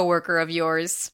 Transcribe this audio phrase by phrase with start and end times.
[0.00, 1.12] coworker of yours.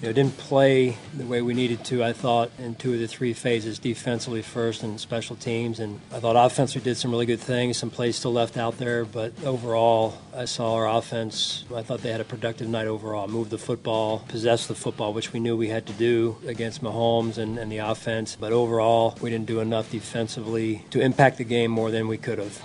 [0.00, 3.08] You know, didn't play the way we needed to, I thought, in two of the
[3.08, 5.80] three phases, defensively first and special teams.
[5.80, 9.04] And I thought offensively did some really good things, some plays still left out there.
[9.04, 13.26] But overall, I saw our offense, I thought they had a productive night overall.
[13.26, 17.36] Moved the football, possessed the football, which we knew we had to do against Mahomes
[17.36, 18.36] and, and the offense.
[18.38, 22.38] But overall, we didn't do enough defensively to impact the game more than we could
[22.38, 22.62] have.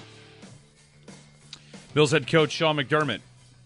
[1.95, 3.21] Bills head coach Sean McDermott.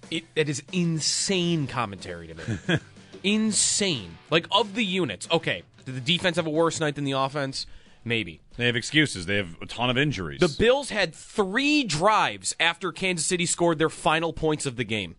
[0.10, 2.80] It, it is insane commentary to me.
[3.24, 4.18] insane.
[4.30, 5.64] Like of the units, okay.
[5.86, 7.66] Did the defense have a worse night than the offense?
[8.04, 8.42] Maybe.
[8.58, 9.26] They have excuses.
[9.26, 10.40] They have a ton of injuries.
[10.40, 15.16] The Bills had three drives after Kansas City scored their final points of the game.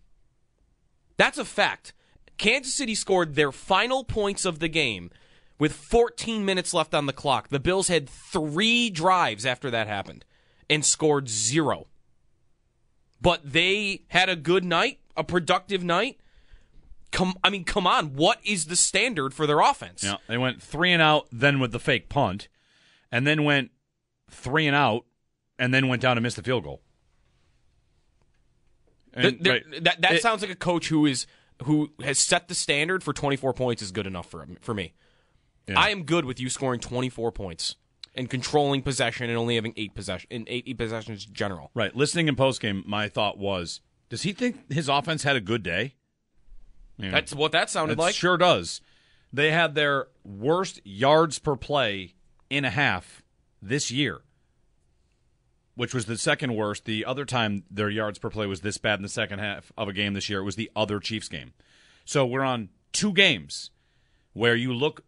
[1.17, 1.93] That's a fact.
[2.37, 5.11] Kansas City scored their final points of the game
[5.59, 7.49] with 14 minutes left on the clock.
[7.49, 10.25] The Bills had three drives after that happened
[10.69, 11.87] and scored zero.
[13.21, 16.19] But they had a good night, a productive night.
[17.11, 18.15] Come, I mean, come on.
[18.15, 20.03] What is the standard for their offense?
[20.03, 22.47] Yeah, they went three and out, then with the fake punt,
[23.11, 23.71] and then went
[24.29, 25.05] three and out,
[25.57, 26.81] and then went down and missed the field goal.
[29.13, 31.25] And, there- right, that that it- sounds like a coach who is
[31.63, 34.93] who has set the standard for 24 points is good enough for for me.
[35.67, 35.79] Yeah.
[35.79, 37.75] I am good with you scoring 24 points
[38.15, 41.69] and controlling possession and only having eight possession in eight, eight possessions general.
[41.73, 41.95] Right.
[41.95, 45.95] Listening in postgame, my thought was, does he think his offense had a good day?
[46.99, 47.11] Yeah.
[47.11, 48.13] That's what that sounded It like.
[48.13, 48.81] sure does.
[49.31, 52.13] They had their worst yards per play
[52.49, 53.23] in a half
[53.61, 54.21] this year,
[55.75, 56.85] which was the second worst.
[56.85, 59.87] The other time their yards per play was this bad in the second half of
[59.87, 61.53] a game this year, it was the other Chiefs game.
[62.05, 63.71] So we're on two games
[64.33, 65.03] where you look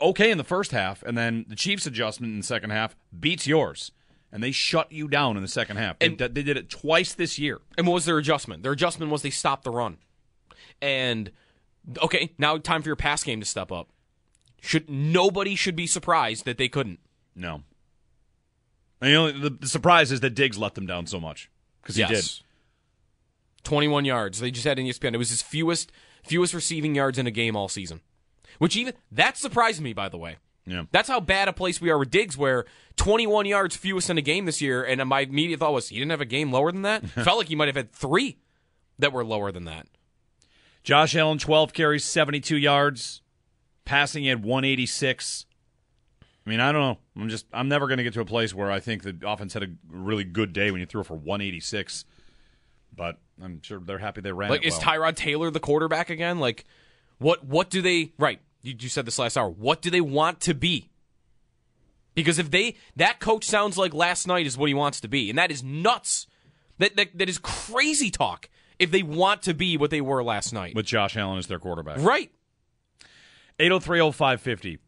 [0.00, 3.46] okay in the first half, and then the Chiefs' adjustment in the second half beats
[3.46, 3.92] yours.
[4.32, 5.98] And they shut you down in the second half.
[5.98, 7.60] They, And- they did it twice this year.
[7.78, 8.62] And what was their adjustment?
[8.64, 9.98] Their adjustment was they stopped the run.
[10.80, 11.30] And
[12.02, 13.88] okay, now time for your pass game to step up.
[14.60, 16.98] Should nobody should be surprised that they couldn't.
[17.34, 17.62] No.
[19.00, 21.50] And the, only, the, the surprise is that Diggs let them down so much
[21.82, 22.24] because he did.
[23.64, 24.40] 21 yards.
[24.40, 25.14] They just had an ESPN.
[25.14, 25.92] It was his fewest
[26.24, 28.00] fewest receiving yards in a game all season.
[28.58, 30.36] Which even that surprised me, by the way.
[30.66, 30.84] Yeah.
[30.90, 32.64] That's how bad a place we are with Diggs, where
[32.96, 36.10] 21 yards fewest in a game this year, and my immediate thought was he didn't
[36.10, 37.06] have a game lower than that.
[37.08, 38.38] Felt like he might have had three
[38.98, 39.86] that were lower than that.
[40.86, 43.20] Josh Allen, 12 carries, 72 yards.
[43.84, 45.46] Passing at 186.
[46.22, 46.98] I mean, I don't know.
[47.20, 49.52] I'm just, I'm never going to get to a place where I think the offense
[49.52, 52.04] had a really good day when you threw for 186.
[52.94, 54.82] But I'm sure they're happy they ran Like, it is well.
[54.82, 56.38] Tyrod Taylor the quarterback again?
[56.38, 56.64] Like,
[57.18, 58.12] what what do they?
[58.16, 59.48] Right, you, you said this last hour.
[59.50, 60.90] What do they want to be?
[62.14, 65.30] Because if they that coach sounds like last night is what he wants to be,
[65.30, 66.26] and that is nuts.
[66.78, 68.48] That that, that is crazy talk.
[68.78, 71.58] If they want to be what they were last night, with Josh Allen as their
[71.58, 71.98] quarterback.
[72.00, 72.30] right?
[73.58, 74.78] 8030550.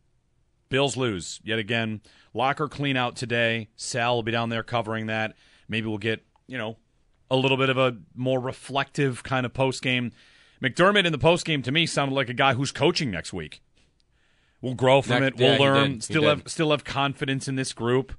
[0.69, 2.03] Bills lose yet again.
[2.35, 3.69] Locker clean out today.
[3.77, 5.35] Sal will be down there covering that.
[5.69, 6.77] Maybe we'll get, you know,
[7.31, 10.13] a little bit of a more reflective kind of post game.
[10.63, 13.63] McDermott in the post game to me sounded like a guy who's coaching next week.
[14.61, 15.43] We'll grow from Next- it.
[15.43, 15.93] We'll yeah, learn.
[15.95, 16.29] He Still did.
[16.29, 18.13] have still have confidence in this group.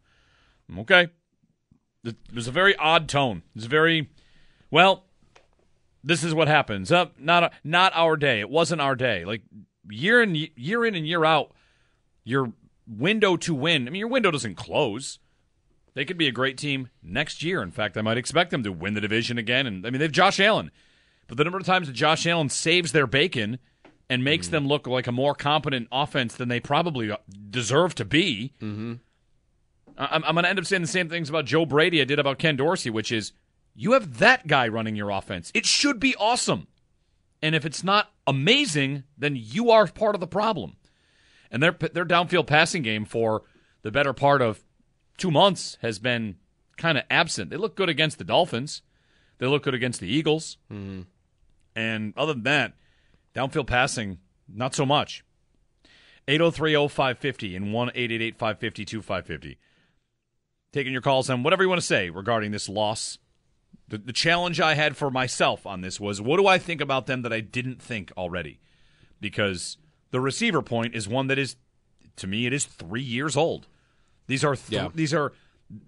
[0.79, 1.09] Okay.
[2.03, 3.43] It was a very odd tone.
[3.55, 4.09] It's very
[4.71, 5.05] well.
[6.03, 6.91] This is what happens.
[6.91, 8.39] Up, not not our day.
[8.39, 9.25] It wasn't our day.
[9.25, 9.41] Like
[9.89, 11.53] year in year in and year out,
[12.23, 12.53] your
[12.87, 13.87] window to win.
[13.87, 15.19] I mean, your window doesn't close.
[15.93, 17.61] They could be a great team next year.
[17.61, 19.67] In fact, I might expect them to win the division again.
[19.67, 20.71] And I mean, they have Josh Allen,
[21.27, 23.59] but the number of times that Josh Allen saves their bacon
[24.09, 27.11] and makes them look like a more competent offense than they probably
[27.49, 28.53] deserve to be.
[28.61, 28.93] Mm-hmm.
[29.97, 32.17] I'm, I'm going to end up saying the same things about Joe Brady I did
[32.17, 33.33] about Ken Dorsey, which is
[33.79, 35.53] you have that guy running your offense.
[35.55, 36.67] It should be awesome.
[37.41, 40.75] And if it's not amazing, then you are part of the problem.
[41.49, 43.43] And their their downfield passing game for
[43.81, 44.59] the better part of
[45.17, 46.35] two months has been
[46.75, 47.51] kind of absent.
[47.51, 48.81] They look good against the Dolphins.
[49.37, 50.57] They look good against the Eagles.
[50.69, 51.03] Mm-hmm.
[51.73, 52.73] And other than that,
[53.33, 54.19] downfield passing,
[54.53, 55.23] not so much.
[56.27, 57.67] 803-0550 and
[58.37, 59.55] 1-888-550-2550.
[60.73, 63.17] Taking your calls on whatever you want to say regarding this loss.
[63.89, 67.07] The, the challenge I had for myself on this was what do I think about
[67.07, 68.59] them that I didn't think already?
[69.19, 69.77] Because
[70.11, 71.55] the receiver point is one that is,
[72.17, 73.67] to me, it is three years old.
[74.27, 74.89] These are th- Yeah.
[74.93, 75.33] these are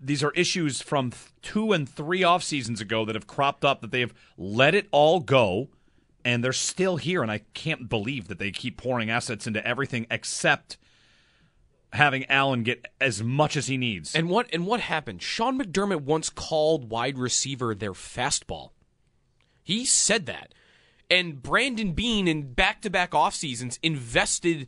[0.02, 3.82] these are issues from th- two and three off seasons ago that have cropped up
[3.82, 5.70] that they have let it all go,
[6.24, 7.24] and they're still here.
[7.24, 10.78] And I can't believe that they keep pouring assets into everything except
[11.94, 14.16] having Allen get as much as he needs.
[14.16, 15.22] And what and what happened?
[15.22, 18.70] Sean McDermott once called wide receiver their fastball.
[19.64, 20.54] He said that.
[21.10, 24.68] And Brandon Beane in back-to-back off seasons invested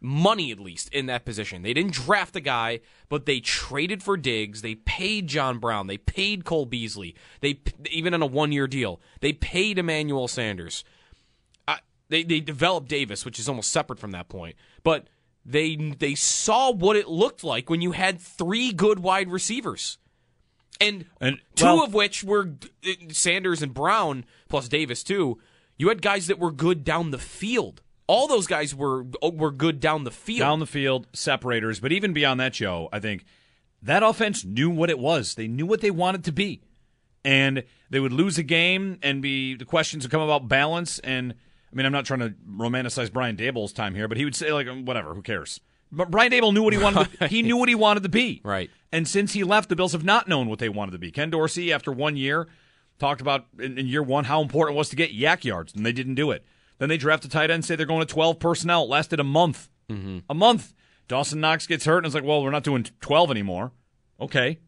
[0.00, 1.62] money at least in that position.
[1.62, 4.62] They didn't draft a guy, but they traded for Diggs.
[4.62, 5.86] They paid John Brown.
[5.86, 7.14] They paid Cole Beasley.
[7.40, 9.00] They even on a one-year deal.
[9.20, 10.84] They paid Emmanuel Sanders.
[12.10, 14.56] They they developed Davis, which is almost separate from that point.
[14.82, 15.08] But
[15.44, 19.98] they they saw what it looked like when you had three good wide receivers.
[20.80, 22.54] And, And, two well- of which were
[22.86, 25.38] uh, Sanders and Brown plus Davis too.
[25.76, 27.80] You had guys that were good down the field.
[28.06, 30.40] All those guys were uh, were good down the field.
[30.40, 31.80] down the field, separators.
[31.80, 33.24] But even beyond that, Joe, I think
[33.82, 35.34] that offense knew what it was.
[35.34, 36.62] They knew what they wanted to be.
[37.24, 40.98] And they would lose a game and be the questions would come about balance.
[40.98, 41.34] And
[41.74, 44.52] I mean, I'm not trying to romanticize Brian Daboll's time here, but he would say,
[44.52, 45.58] like, whatever, who cares?
[45.90, 47.18] But Brian Daboll knew what he wanted.
[47.18, 48.40] To, he knew what he wanted to be.
[48.44, 48.70] Right.
[48.92, 51.10] And since he left, the Bills have not known what they wanted to be.
[51.10, 52.46] Ken Dorsey, after one year,
[53.00, 55.84] talked about in, in year one how important it was to get YAC yards, and
[55.84, 56.44] they didn't do it.
[56.78, 58.84] Then they draft a tight end, say they're going to 12 personnel.
[58.84, 59.68] It lasted a month.
[59.88, 60.18] Mm-hmm.
[60.30, 60.74] A month.
[61.08, 63.72] Dawson Knox gets hurt, and it's like, well, we're not doing 12 anymore.
[64.20, 64.58] Okay.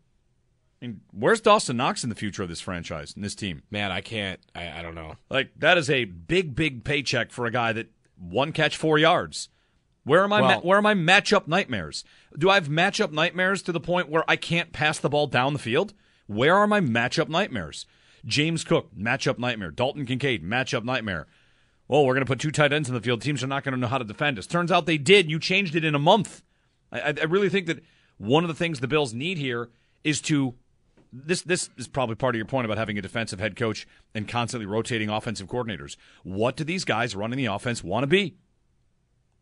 [0.83, 3.63] I mean, where's Dawson Knox in the future of this franchise and this team?
[3.71, 4.41] Man, I can't.
[4.55, 5.15] I, I don't know.
[5.31, 7.89] Like, that is a big, big paycheck for a guy that
[8.19, 9.49] one catch, four yards.
[10.05, 12.05] Where are my Well- ma- where are my matchup nightmares?
[12.39, 15.53] Do I have matchup nightmares to the point where I can't pass the ball down
[15.55, 15.95] the field?
[16.27, 17.87] Where are my matchup nightmares?
[18.25, 19.71] James Cook, matchup nightmare.
[19.71, 21.27] Dalton Kincaid, matchup nightmare.
[21.89, 23.23] Well, we're going to put two tight ends in the field.
[23.23, 24.47] Teams are not going to know how to defend us.
[24.47, 25.31] Turns out they did.
[25.31, 26.43] You changed it in a month.
[26.93, 27.83] I, I I really think that
[28.19, 29.71] one of the things the Bills need here
[30.03, 30.55] is to
[31.13, 34.29] this this is probably part of your point about having a defensive head coach and
[34.29, 35.97] constantly rotating offensive coordinators.
[36.23, 38.37] What do these guys running the offense want to be?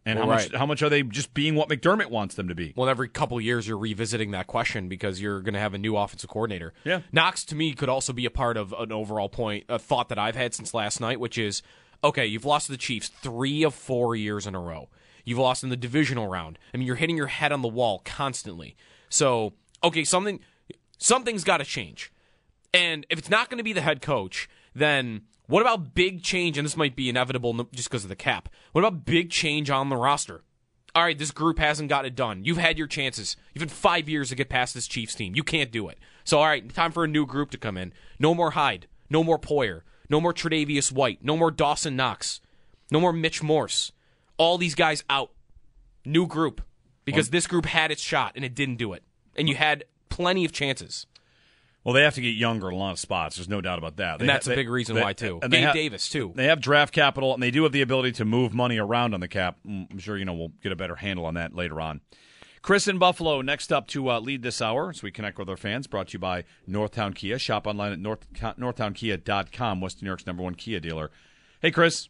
[0.06, 0.58] And Well, how much right.
[0.58, 2.74] how much are they just being what McDermott wants them to be?
[2.76, 5.96] Well, every couple years you're revisiting that question because you're going to have a new
[5.96, 6.74] offensive coordinator.
[6.84, 7.00] Yeah.
[7.12, 10.18] Knox to me could also be a part of an overall point, a thought that
[10.18, 11.62] I've had since last night, which is
[12.02, 14.88] okay, you've lost to the Chiefs three of four years in a row.
[15.24, 16.58] You've lost in the divisional round.
[16.74, 18.76] I mean, you're hitting your head on the wall constantly.
[19.08, 20.40] So, okay, something
[21.04, 22.10] something's got to change.
[22.72, 26.56] And if it's not going to be the head coach, then what about big change?
[26.56, 28.48] And this might be inevitable just because of the cap.
[28.72, 30.42] What about big change on the roster?
[30.94, 32.44] All right, this group hasn't got it done.
[32.44, 33.36] You've had your chances.
[33.52, 35.34] You've had five years to get past this Chiefs team.
[35.34, 35.98] You can't do it.
[36.24, 37.92] So, all right, time for a new group to come in.
[38.18, 38.86] No more Hyde.
[39.10, 39.82] No more Poyer.
[40.08, 41.22] No more Tre'Davious White.
[41.22, 42.40] No more Dawson Knox.
[42.90, 43.92] No more Mitch Morse.
[44.38, 45.32] All these guys out.
[46.04, 46.62] New group.
[47.04, 49.02] Because this group had its shot and it didn't do it.
[49.36, 51.06] And you had plenty of chances.
[51.84, 53.36] Well, they have to get younger in a lot of spots.
[53.36, 54.20] There's no doubt about that.
[54.20, 55.38] And that's a big reason why, too.
[55.42, 56.32] and they Gabe ha- Davis, too.
[56.34, 59.20] They have draft capital, and they do have the ability to move money around on
[59.20, 59.58] the cap.
[59.66, 62.00] Mm, I'm sure you know we'll get a better handle on that later on.
[62.62, 65.56] Chris in Buffalo next up to uh, lead this hour as we connect with our
[65.58, 65.86] fans.
[65.86, 67.38] Brought to you by Northtown Kia.
[67.38, 71.10] Shop online at north, northtownkia.com, Western New York's number one Kia dealer.
[71.60, 72.08] Hey, Chris.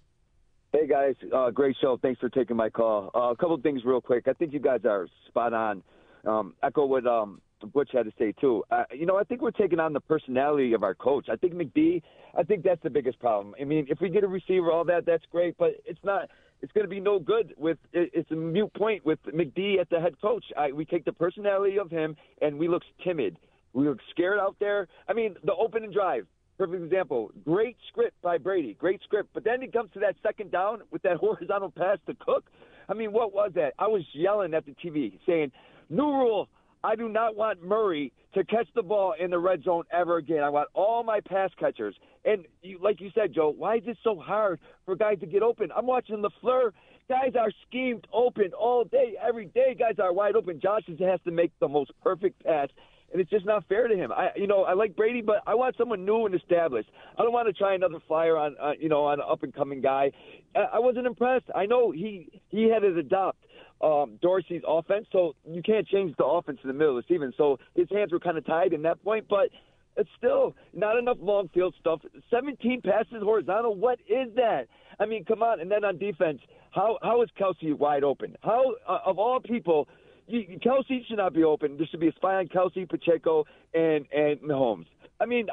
[0.73, 1.99] Hey guys, uh, great show.
[2.03, 3.11] Thanks for taking my call.
[3.15, 4.27] Uh, a couple of things real quick.
[4.27, 5.85] I think you guys are spot on.
[6.25, 7.41] Um, echo what um,
[7.73, 8.65] Butch had to say too.
[8.71, 11.29] Uh, you know, I think we're taking on the personality of our coach.
[11.31, 12.03] I think McD.
[12.37, 13.55] I think that's the biggest problem.
[13.61, 16.29] I mean, if we get a receiver, all that, that's great, but it's not.
[16.63, 17.79] It's going to be no good with.
[17.93, 20.45] It, it's a mute point with McD at the head coach.
[20.57, 23.39] I, we take the personality of him, and we look timid.
[23.73, 24.89] We look scared out there.
[25.09, 26.27] I mean, the open and drive.
[26.57, 27.33] Perfect example.
[27.45, 28.75] Great script by Brady.
[28.75, 29.31] Great script.
[29.35, 32.45] But then he comes to that second down with that horizontal pass to Cook.
[32.89, 33.75] I mean, what was that?
[33.79, 35.51] I was yelling at the TV saying,
[35.91, 36.49] new rule.
[36.85, 40.43] I do not want Murray to catch the ball in the red zone ever again.
[40.43, 41.95] I want all my pass catchers.
[42.26, 45.43] And you, like you said, Joe, why is it so hard for guys to get
[45.43, 45.71] open?
[45.75, 46.73] I'm watching LaFleur.
[47.09, 49.75] Guys are schemed open all day, every day.
[49.79, 50.61] Guys are wide open.
[50.61, 52.69] Josh has to make the most perfect pass
[53.14, 54.11] and it's just not fair to him.
[54.11, 56.91] I, you know, I like Brady, but I want someone new and established.
[57.17, 59.55] I don't want to try another flyer on, uh, you know, on an up and
[59.55, 60.11] coming guy.
[60.57, 61.47] I, I wasn't impressed.
[61.55, 63.38] I know he he had to adopt
[63.81, 67.33] um, Dorsey's offense, so you can't change the offense in the middle of the season.
[67.37, 69.50] So his hands were kind of tied in that point, but
[69.97, 72.00] it's still not enough long field stuff.
[72.31, 73.75] 17 passes horizontal.
[73.75, 74.66] What is that?
[74.99, 75.61] I mean, come on.
[75.61, 76.40] And then on defense,
[76.71, 78.37] how how is Kelce wide open?
[78.43, 79.88] How uh, of all people
[80.31, 81.76] Kelce should not be open.
[81.76, 84.87] There should be a spy on Kelce, Pacheco, and and Mahomes.
[85.21, 85.47] I mean,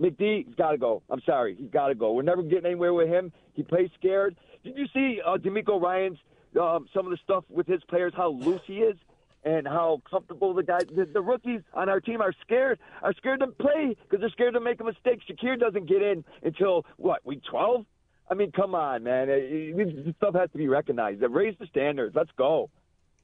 [0.00, 1.02] McD, he's got to go.
[1.10, 2.12] I'm sorry, he's got to go.
[2.12, 3.32] We're never getting anywhere with him.
[3.52, 4.36] He plays scared.
[4.64, 6.18] Did you see uh, DeMeco Ryans?
[6.58, 8.96] Um, some of the stuff with his players, how loose he is,
[9.44, 13.40] and how comfortable the guys, the, the rookies on our team are scared, are scared
[13.40, 15.20] to play because they're scared to make a mistake.
[15.28, 17.86] Shakir doesn't get in until what week 12.
[18.28, 19.28] I mean, come on, man.
[19.28, 21.22] This stuff has to be recognized.
[21.22, 22.16] Raise the standards.
[22.16, 22.70] Let's go.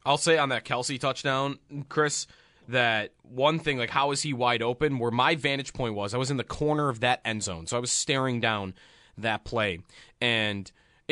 [0.05, 1.59] I'll say on that Kelce touchdown,
[1.89, 2.27] Chris,
[2.69, 4.99] that one thing, like how is he wide open?
[4.99, 7.77] Where my vantage point was, I was in the corner of that end zone, so
[7.77, 8.75] I was staring down
[9.19, 9.81] that play,
[10.21, 10.71] and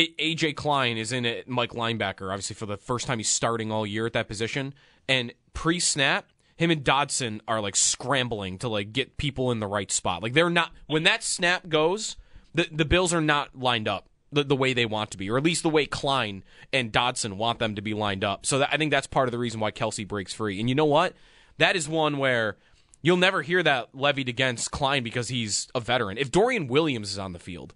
[0.08, 3.86] AJ Klein is in it, Mike linebacker, obviously for the first time he's starting all
[3.86, 4.74] year at that position,
[5.08, 6.26] and pre-snap.
[6.56, 10.22] Him and Dodson are like scrambling to like get people in the right spot.
[10.22, 12.16] Like they're not when that snap goes,
[12.54, 15.38] the the Bills are not lined up the, the way they want to be, or
[15.38, 18.46] at least the way Klein and Dodson want them to be lined up.
[18.46, 20.60] So that, I think that's part of the reason why Kelce breaks free.
[20.60, 21.14] And you know what?
[21.58, 22.56] That is one where
[23.02, 26.18] you'll never hear that levied against Klein because he's a veteran.
[26.18, 27.74] If Dorian Williams is on the field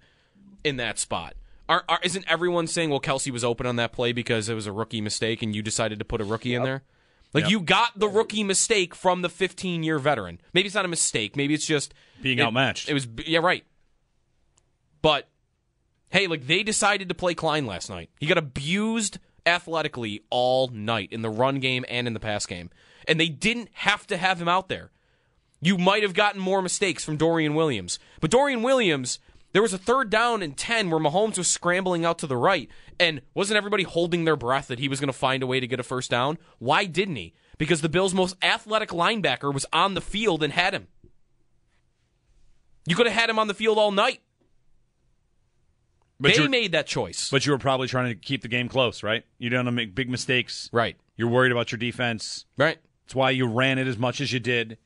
[0.62, 1.35] in that spot,
[1.68, 4.66] are, are, isn't everyone saying, well, Kelce was open on that play because it was
[4.66, 6.59] a rookie mistake and you decided to put a rookie yep.
[6.59, 6.83] in there?
[7.33, 7.50] Like yep.
[7.50, 10.40] you got the rookie mistake from the 15 year veteran.
[10.52, 11.37] Maybe it's not a mistake.
[11.37, 11.92] Maybe it's just
[12.23, 12.88] being it, outmatched.
[12.88, 13.64] It was yeah right.
[15.02, 15.28] But
[16.14, 18.09] Hey, like they decided to play Klein last night.
[18.21, 22.71] He got abused athletically all night in the run game and in the pass game.
[23.09, 24.92] And they didn't have to have him out there.
[25.61, 27.99] You might have gotten more mistakes from Dorian Williams.
[28.21, 29.18] But Dorian Williams,
[29.54, 32.68] there was a third down and 10 where Mahomes was scrambling out to the right.
[32.99, 35.66] And wasn't everybody holding their breath that he was going to find a way to
[35.68, 36.38] get a first down?
[36.58, 37.34] Why didn't he?
[37.56, 40.88] Because the Bills' most athletic linebacker was on the field and had him.
[42.84, 44.20] You could have had him on the field all night.
[46.18, 47.30] But they made that choice.
[47.30, 49.25] But you were probably trying to keep the game close, right?
[49.38, 50.68] You don't want to make big mistakes.
[50.73, 50.96] Right.
[51.16, 52.44] You're worried about your defense.
[52.56, 52.78] Right.
[53.06, 54.78] That's why you ran it as much as you did.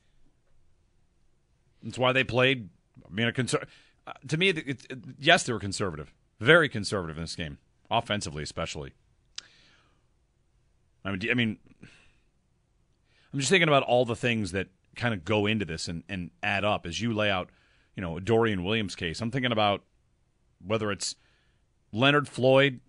[1.82, 2.68] That's why they played.
[3.06, 3.64] I mean, a uh,
[4.28, 4.86] to me, it, it,
[5.18, 7.58] yes, they were conservative, very conservative in this game,
[7.90, 8.92] offensively especially.
[11.04, 11.58] I mean, I mean,
[13.32, 16.30] I'm just thinking about all the things that kind of go into this and, and
[16.42, 17.50] add up as you lay out,
[17.94, 19.20] you know, Dorian Williams case.
[19.20, 19.84] I'm thinking about
[20.64, 21.14] whether it's
[21.92, 22.80] Leonard Floyd,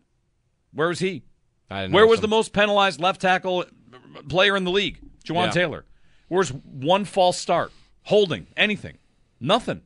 [0.73, 1.23] where was he?
[1.67, 2.21] Where was some...
[2.21, 4.99] the most penalized left tackle uh, player in the league?
[5.23, 5.51] Jawaan yeah.
[5.51, 5.85] Taylor.
[6.27, 7.71] Where's one false start,
[8.03, 8.97] holding, anything,
[9.39, 9.81] nothing.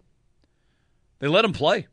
[1.24, 1.88] They let him play.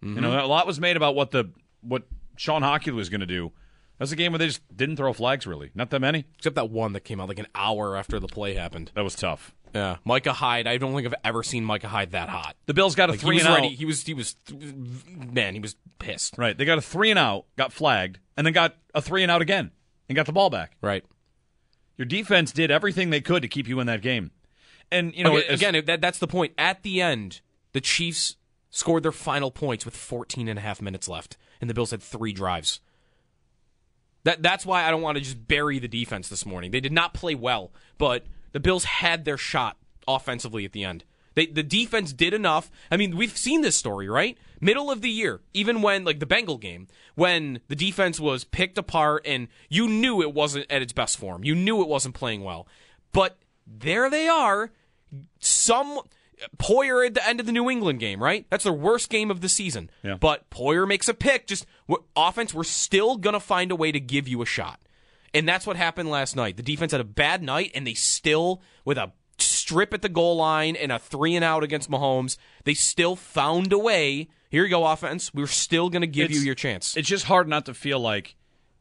[0.00, 0.14] Mm-hmm.
[0.14, 1.50] You know, a lot was made about what the
[1.80, 2.04] what
[2.36, 3.50] Shawn Hochuli was going to do.
[3.98, 5.72] That's a game where they just didn't throw flags, really.
[5.74, 8.54] Not that many, except that one that came out like an hour after the play
[8.54, 8.92] happened.
[8.94, 9.56] That was tough.
[9.74, 10.68] Yeah, Micah Hyde.
[10.68, 12.54] I don't think I've ever seen Micah Hyde that hot.
[12.66, 13.66] The Bills got a like, three he and ready.
[13.66, 13.72] out.
[13.72, 15.54] He was he was man.
[15.54, 16.38] He was pissed.
[16.38, 16.56] Right.
[16.56, 19.42] They got a three and out, got flagged, and then got a three and out
[19.42, 19.72] again,
[20.08, 20.76] and got the ball back.
[20.80, 21.04] Right.
[21.98, 24.30] Your defense did everything they could to keep you in that game,
[24.92, 26.52] and you know okay, as, again that, that's the point.
[26.56, 27.40] At the end,
[27.72, 28.36] the Chiefs
[28.70, 32.02] scored their final points with 14 and a half minutes left, and the Bills had
[32.02, 32.80] three drives.
[34.24, 36.70] That that's why I don't want to just bury the defense this morning.
[36.70, 41.04] They did not play well, but the Bills had their shot offensively at the end.
[41.34, 42.70] They, the defense did enough.
[42.90, 44.36] I mean, we've seen this story, right?
[44.60, 48.76] Middle of the year, even when, like the Bengal game, when the defense was picked
[48.76, 51.44] apart and you knew it wasn't at its best form.
[51.44, 52.66] You knew it wasn't playing well.
[53.12, 54.70] But there they are.
[55.38, 56.00] Some.
[56.58, 58.46] Poyer at the end of the New England game, right?
[58.50, 59.90] That's their worst game of the season.
[60.02, 60.16] Yeah.
[60.16, 61.46] But Poyer makes a pick.
[61.46, 61.66] Just
[62.16, 64.80] offense, we're still going to find a way to give you a shot.
[65.32, 66.56] And that's what happened last night.
[66.56, 70.36] The defense had a bad night, and they still, with a strip at the goal
[70.36, 74.28] line and a three and out against Mahomes, they still found a way.
[74.50, 75.32] Here you go, offense.
[75.32, 76.96] We're still going to give it's, you your chance.
[76.96, 78.34] It's just hard not to feel like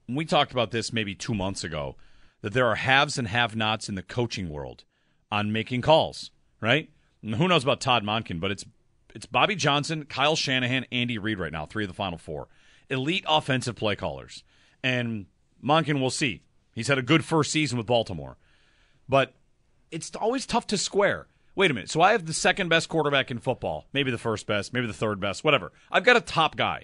[0.07, 1.95] we talked about this maybe two months ago
[2.41, 4.85] that there are haves and have nots in the coaching world
[5.31, 6.89] on making calls, right?
[7.21, 8.65] Who knows about Todd Monken, but it's
[9.13, 12.47] it's Bobby Johnson, Kyle Shanahan, Andy Reid right now, three of the final four.
[12.89, 14.43] Elite offensive play callers.
[14.83, 15.25] And
[15.63, 16.43] Monken, we'll see.
[16.75, 18.37] He's had a good first season with Baltimore.
[19.07, 19.33] but
[19.91, 21.27] it's always tough to square.
[21.55, 21.89] Wait a minute.
[21.89, 24.93] So I have the second best quarterback in football, maybe the first best, maybe the
[24.93, 25.71] third best, whatever.
[25.91, 26.83] I've got a top guy.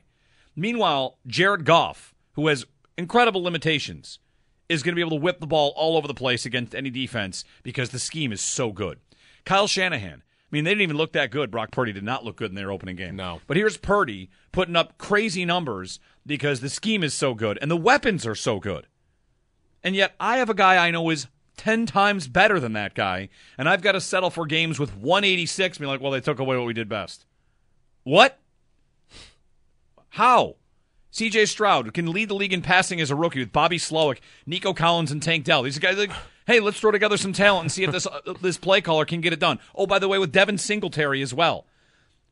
[0.56, 2.66] Meanwhile, Jared Goff, who has
[2.98, 4.20] incredible limitations,
[4.68, 6.90] is going to be able to whip the ball all over the place against any
[6.90, 9.00] defense because the scheme is so good.
[9.46, 10.24] Kyle Shanahan.
[10.52, 11.52] I mean, they didn't even look that good.
[11.52, 13.16] Brock Purdy did not look good in their opening game.
[13.16, 13.42] No.
[13.48, 17.76] But here's Purdy putting up crazy numbers because the scheme is so good and the
[17.76, 18.88] weapons are so good.
[19.84, 23.30] And yet, I have a guy I know is 10 times better than that guy,
[23.58, 26.40] and I've got to settle for games with 186 and be like, well, they took
[26.40, 27.26] away what we did best.
[28.04, 28.40] What?
[30.10, 30.56] How?
[31.16, 34.74] CJ Stroud can lead the league in passing as a rookie with Bobby Slowik, Nico
[34.74, 35.64] Collins, and Tank Dell.
[35.64, 36.12] These guys like,
[36.46, 39.22] hey, let's throw together some talent and see if this uh, this play caller can
[39.22, 39.60] get it done.
[39.74, 41.68] Oh, by the way, with Devin Singletary as well.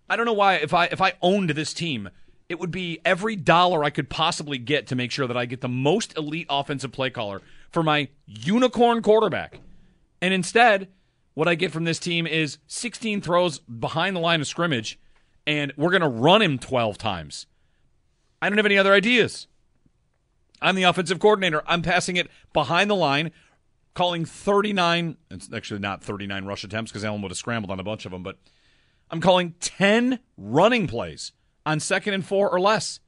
[0.09, 2.09] I don't know why if I if I owned this team,
[2.49, 5.61] it would be every dollar I could possibly get to make sure that I get
[5.61, 9.61] the most elite offensive play caller for my unicorn quarterback.
[10.21, 10.89] And instead,
[11.35, 14.99] what I get from this team is 16 throws behind the line of scrimmage,
[15.47, 17.47] and we're going to run him 12 times.
[18.43, 19.47] I don't have any other ideas.
[20.61, 21.63] I'm the offensive coordinator.
[21.65, 23.31] I'm passing it behind the line,
[23.93, 25.15] calling 39.
[25.31, 28.11] It's actually not 39 rush attempts because Allen would have scrambled on a bunch of
[28.11, 28.37] them, but
[29.09, 31.31] I'm calling 10 running plays
[31.65, 32.99] on second and four or less.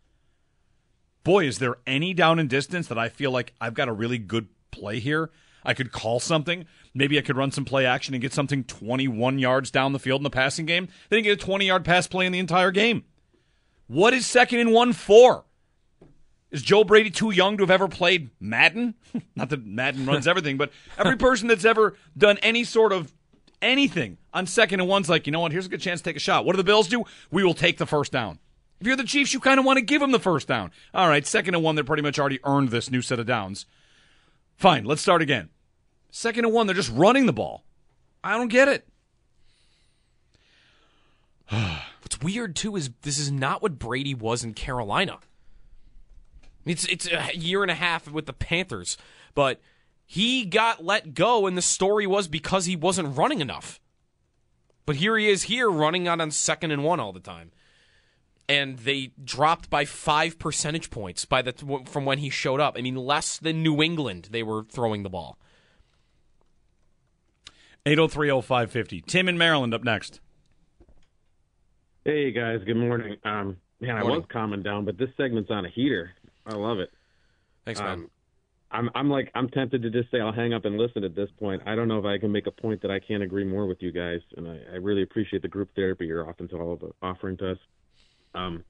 [1.26, 4.18] Boy, is there any down and distance that I feel like I've got a really
[4.18, 5.32] good play here?
[5.66, 6.64] I could call something.
[6.94, 10.22] Maybe I could run some play action and get something 21 yards down the field
[10.22, 10.88] in the passing game.
[11.10, 13.04] Then get a 20 yard pass play in the entire game.
[13.88, 15.46] What is second and one for?
[16.52, 18.96] Is Joe Brady too young to have ever played Madden?
[19.36, 23.12] Not that Madden runs everything, but every person that's ever done any sort of
[23.62, 25.52] anything on second and one's like, you know what?
[25.52, 26.46] Here's a good chance to take a shot.
[26.46, 27.04] What do the Bills do?
[27.32, 28.40] We will take the first down.
[28.80, 30.72] If you're the Chiefs, you kind of want to give them the first down.
[30.94, 33.66] All right, second and one, they're pretty much already earned this new set of downs.
[34.58, 35.50] Fine, let's start again.
[36.12, 37.64] Second and one, they're just running the ball.
[38.24, 38.88] I don't get it.
[42.16, 45.20] What's weird too is this is not what Brady was in Carolina.
[46.66, 48.98] It's it's a year and a half with the Panthers,
[49.34, 49.60] but
[50.06, 53.82] he got let go, and the story was because he wasn't running enough.
[54.86, 57.52] But here he is here running out on second and one all the time,
[58.48, 62.76] and they dropped by five percentage points by the from when he showed up.
[62.78, 65.38] I mean, less than New England they were throwing the ball.
[67.86, 69.06] 8030550.
[69.06, 70.22] Tim in Maryland up next.
[72.06, 73.18] Hey guys, good morning.
[73.24, 76.12] Um, man, I was calming down, but this segment's on a heater.
[76.46, 76.92] I love it.
[77.66, 77.94] Thanks, man.
[77.94, 78.12] Um,
[78.70, 81.30] I'm I'm like I'm tempted to just say I'll hang up and listen at this
[81.40, 81.64] point.
[81.66, 83.82] I don't know if I can make a point that I can't agree more with
[83.82, 86.84] you guys, and I, I really appreciate the group therapy you're often to all of
[87.02, 87.58] offering to us.
[88.36, 88.64] Um,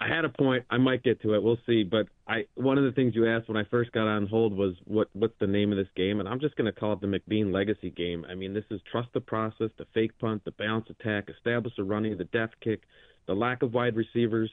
[0.00, 0.64] I had a point.
[0.70, 1.42] I might get to it.
[1.42, 1.82] We'll see.
[1.82, 4.74] But I one of the things you asked when I first got on hold was
[4.84, 7.06] what what's the name of this game, and I'm just going to call it the
[7.08, 8.24] McBean Legacy game.
[8.30, 11.82] I mean, this is trust the process, the fake punt, the bounce attack, establish the
[11.82, 12.82] running, the depth kick,
[13.26, 14.50] the lack of wide receivers.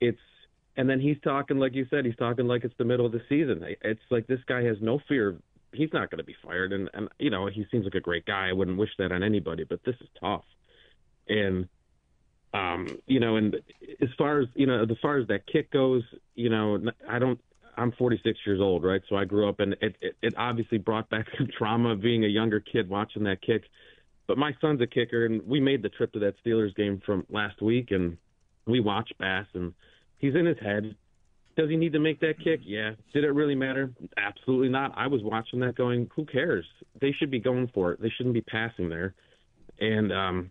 [0.00, 0.18] It's
[0.76, 3.22] and then he's talking like you said, he's talking like it's the middle of the
[3.28, 3.64] season.
[3.82, 5.36] It's like this guy has no fear.
[5.72, 8.26] He's not going to be fired, and and you know he seems like a great
[8.26, 8.48] guy.
[8.48, 10.44] I wouldn't wish that on anybody, but this is tough.
[11.28, 11.68] And
[12.54, 13.56] um, you know, and
[14.00, 16.02] as far as you know, as far as that kick goes,
[16.34, 17.40] you know, I don't.
[17.76, 19.00] I'm 46 years old, right?
[19.08, 22.28] So I grew up, and it, it, it obviously brought back some trauma being a
[22.28, 23.62] younger kid watching that kick.
[24.26, 27.24] But my son's a kicker, and we made the trip to that Steelers game from
[27.30, 28.16] last week, and
[28.66, 29.72] we watched Bass, and
[30.18, 30.96] he's in his head.
[31.56, 32.60] Does he need to make that kick?
[32.64, 32.92] Yeah.
[33.12, 33.90] Did it really matter?
[34.16, 34.92] Absolutely not.
[34.96, 36.64] I was watching that going, who cares?
[37.00, 38.00] They should be going for it.
[38.00, 39.14] They shouldn't be passing there.
[39.80, 40.50] And um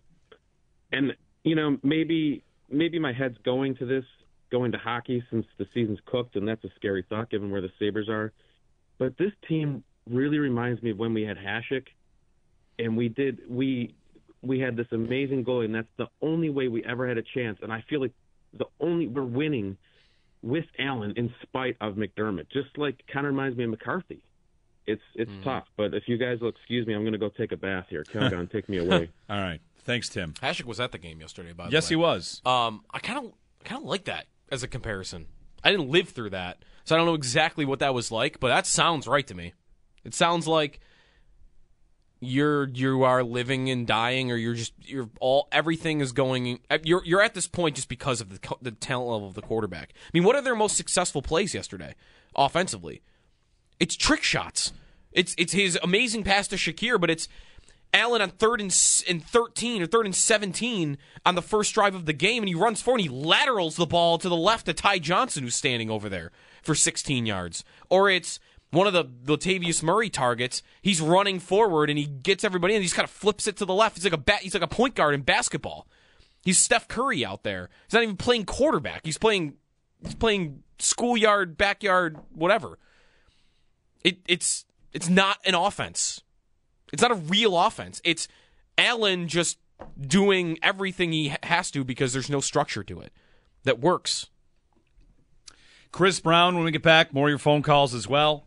[0.92, 1.14] and
[1.48, 4.04] you know, maybe maybe my head's going to this,
[4.50, 7.70] going to hockey since the season's cooked, and that's a scary thought given where the
[7.78, 8.32] Sabres are.
[8.98, 11.86] But this team really reminds me of when we had Hasek,
[12.78, 13.94] and we did we
[14.42, 17.58] we had this amazing goal, and that's the only way we ever had a chance.
[17.62, 18.12] And I feel like
[18.52, 19.78] the only we're winning
[20.42, 24.22] with Allen in spite of McDermott, just like kind of reminds me of McCarthy.
[24.86, 25.44] It's it's mm.
[25.44, 27.86] tough, but if you guys will excuse me, I'm going to go take a bath
[27.88, 28.04] here.
[28.04, 29.10] Calgon, take me away.
[29.30, 29.60] All right.
[29.88, 30.34] Thanks, Tim.
[30.42, 31.54] Hasek was at the game yesterday.
[31.54, 31.76] By the yes, way.
[31.76, 32.42] Yes, he was.
[32.44, 33.32] Um, I kind of
[33.64, 35.28] kind of like that as a comparison.
[35.64, 38.38] I didn't live through that, so I don't know exactly what that was like.
[38.38, 39.54] But that sounds right to me.
[40.04, 40.80] It sounds like
[42.20, 46.60] you're you are living and dying, or you're just you're all everything is going.
[46.82, 49.94] You're you're at this point just because of the the talent level of the quarterback.
[49.96, 51.94] I mean, what are their most successful plays yesterday,
[52.36, 53.00] offensively?
[53.80, 54.74] It's trick shots.
[55.12, 57.26] It's it's his amazing pass to Shakir, but it's
[57.94, 58.74] Allen on third and,
[59.08, 62.54] and 13 or third and 17 on the first drive of the game, and he
[62.54, 65.90] runs forward and he laterals the ball to the left to Ty Johnson, who's standing
[65.90, 66.30] over there
[66.62, 67.64] for 16 yards.
[67.88, 68.38] Or it's
[68.70, 72.82] One of the Latavius Murray targets, he's running forward and he gets everybody in.
[72.82, 73.96] He just kind of flips it to the left.
[73.96, 75.86] He's like a bat, he's like a point guard in basketball.
[76.44, 77.70] He's Steph Curry out there.
[77.86, 79.00] He's not even playing quarterback.
[79.04, 79.54] He's playing
[80.04, 82.78] he's playing schoolyard, backyard, whatever.
[84.04, 86.22] It it's it's not an offense.
[86.92, 88.00] It's not a real offense.
[88.04, 88.28] It's
[88.76, 89.58] Allen just
[90.00, 93.12] doing everything he has to because there's no structure to it
[93.64, 94.26] that works.
[95.92, 98.44] Chris Brown, when we get back, more of your phone calls as well.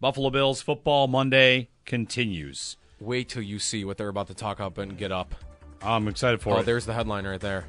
[0.00, 2.76] Buffalo Bills football Monday continues.
[3.00, 5.34] Wait till you see what they're about to talk up and get up.
[5.82, 6.66] I'm excited for oh, it.
[6.66, 7.66] there's the headline right there.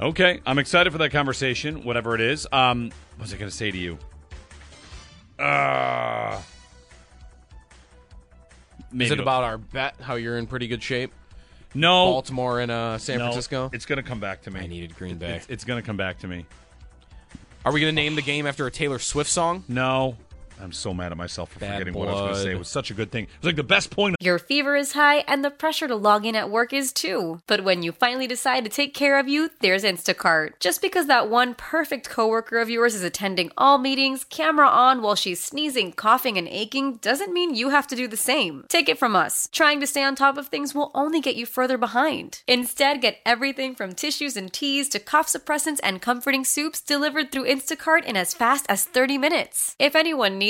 [0.00, 2.46] Okay, I'm excited for that conversation, whatever it is.
[2.50, 3.98] Um, what was I going to say to you?
[5.38, 6.40] Uh,
[8.92, 9.94] maybe Is it about our bet?
[10.00, 11.12] How you're in pretty good shape?
[11.74, 13.70] no Baltimore and uh, San no, Francisco.
[13.72, 14.60] It's going to come back to me.
[14.60, 15.36] I needed Green Bay.
[15.36, 16.46] It's, it's going to come back to me.
[17.64, 19.64] Are we going to name the game after a Taylor Swift song?
[19.68, 20.16] No,
[20.62, 22.52] I'm so mad at myself for Bad forgetting what I was going to say.
[22.52, 23.24] It was such a good thing.
[23.24, 24.16] It was like the best point.
[24.20, 27.40] Your fever is high and the pressure to log in at work is too.
[27.46, 30.60] But when you finally decide to take care of you, there's Instacart.
[30.60, 35.14] Just because that one perfect coworker of yours is attending all meetings, camera on while
[35.14, 38.66] she's sneezing, coughing, and aching doesn't mean you have to do the same.
[38.68, 39.48] Take it from us.
[39.52, 42.42] Trying to stay on top of things will only get you further behind.
[42.46, 47.46] Instead, get everything from tissues and teas to cough suppressants and comforting soups delivered through
[47.46, 49.74] Instacart in as fast as 30 minutes.
[49.78, 50.49] If anyone needs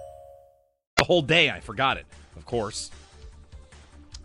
[1.01, 2.05] The whole day, I forgot it,
[2.37, 2.91] of course.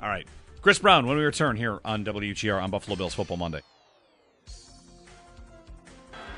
[0.02, 0.26] All right.
[0.60, 3.62] Chris Brown, when we return here on WGR on Buffalo Bills Football Monday.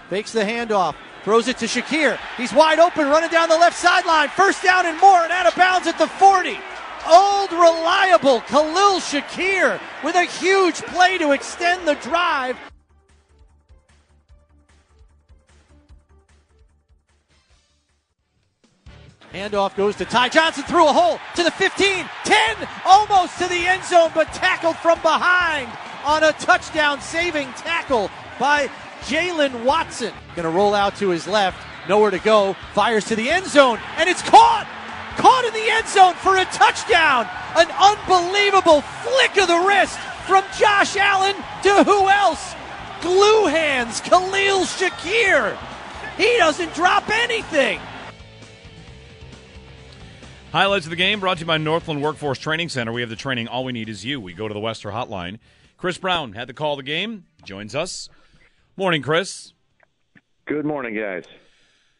[0.08, 2.20] Fakes the handoff, throws it to Shakir.
[2.36, 4.28] He's wide open, running down the left sideline.
[4.28, 6.50] First down and more, and out of bounds at the 40.
[7.08, 12.56] Old, reliable Khalil Shakir with a huge play to extend the drive.
[19.38, 23.66] Handoff goes to Ty Johnson through a hole to the 15, 10, almost to the
[23.66, 25.68] end zone, but tackled from behind
[26.04, 28.68] on a touchdown saving tackle by
[29.02, 30.12] Jaylen Watson.
[30.34, 33.78] Going to roll out to his left, nowhere to go, fires to the end zone,
[33.96, 34.66] and it's caught!
[35.16, 37.28] Caught in the end zone for a touchdown!
[37.56, 42.54] An unbelievable flick of the wrist from Josh Allen to who else?
[43.02, 45.56] Glue hands, Khalil Shakir.
[46.16, 47.80] He doesn't drop anything.
[50.52, 52.90] Highlights of the game brought to you by Northland Workforce Training Center.
[52.90, 54.18] We have the training All We Need Is You.
[54.18, 55.38] We go to the Wester Hotline.
[55.76, 58.08] Chris Brown had the call of the game, joins us.
[58.74, 59.52] Morning, Chris.
[60.46, 61.24] Good morning, guys.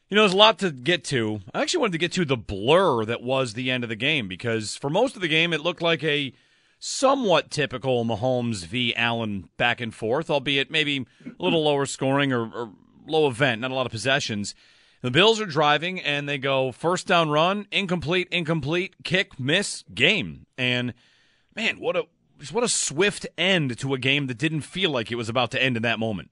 [0.09, 1.41] You know, there's a lot to get to.
[1.53, 4.29] I actually wanted to get to the blur that was the end of the game
[4.29, 6.33] because for most of the game, it looked like a
[6.79, 8.95] somewhat typical Mahomes v.
[8.97, 12.73] Allen back and forth, albeit maybe a little lower scoring or, or
[13.07, 14.55] low event, not a lot of possessions.
[15.01, 20.47] The Bills are driving and they go first down run, incomplete, incomplete, kick, miss, game.
[20.57, 20.93] And
[21.55, 22.05] man, what a
[22.53, 25.63] what a swift end to a game that didn't feel like it was about to
[25.63, 26.31] end in that moment.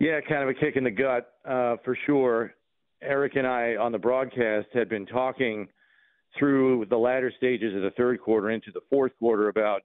[0.00, 2.54] Yeah, kind of a kick in the gut uh, for sure.
[3.02, 5.68] Eric and I on the broadcast had been talking
[6.38, 9.82] through the latter stages of the third quarter into the fourth quarter about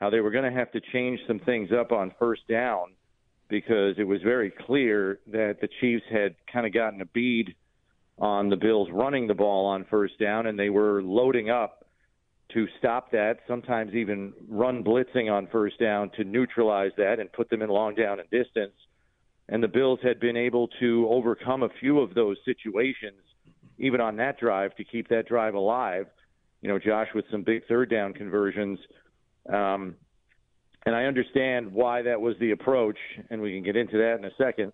[0.00, 2.94] how they were going to have to change some things up on first down
[3.52, 7.54] because it was very clear that the Chiefs had kind of gotten a bead
[8.18, 11.84] on the Bills running the ball on first down, and they were loading up
[12.54, 17.50] to stop that, sometimes even run blitzing on first down to neutralize that and put
[17.50, 18.72] them in long down and distance.
[19.50, 23.20] And the Bills had been able to overcome a few of those situations,
[23.78, 26.06] even on that drive, to keep that drive alive.
[26.62, 28.78] You know, Josh with some big third down conversions.
[29.52, 29.96] Um,
[30.84, 32.98] and I understand why that was the approach,
[33.30, 34.72] and we can get into that in a second.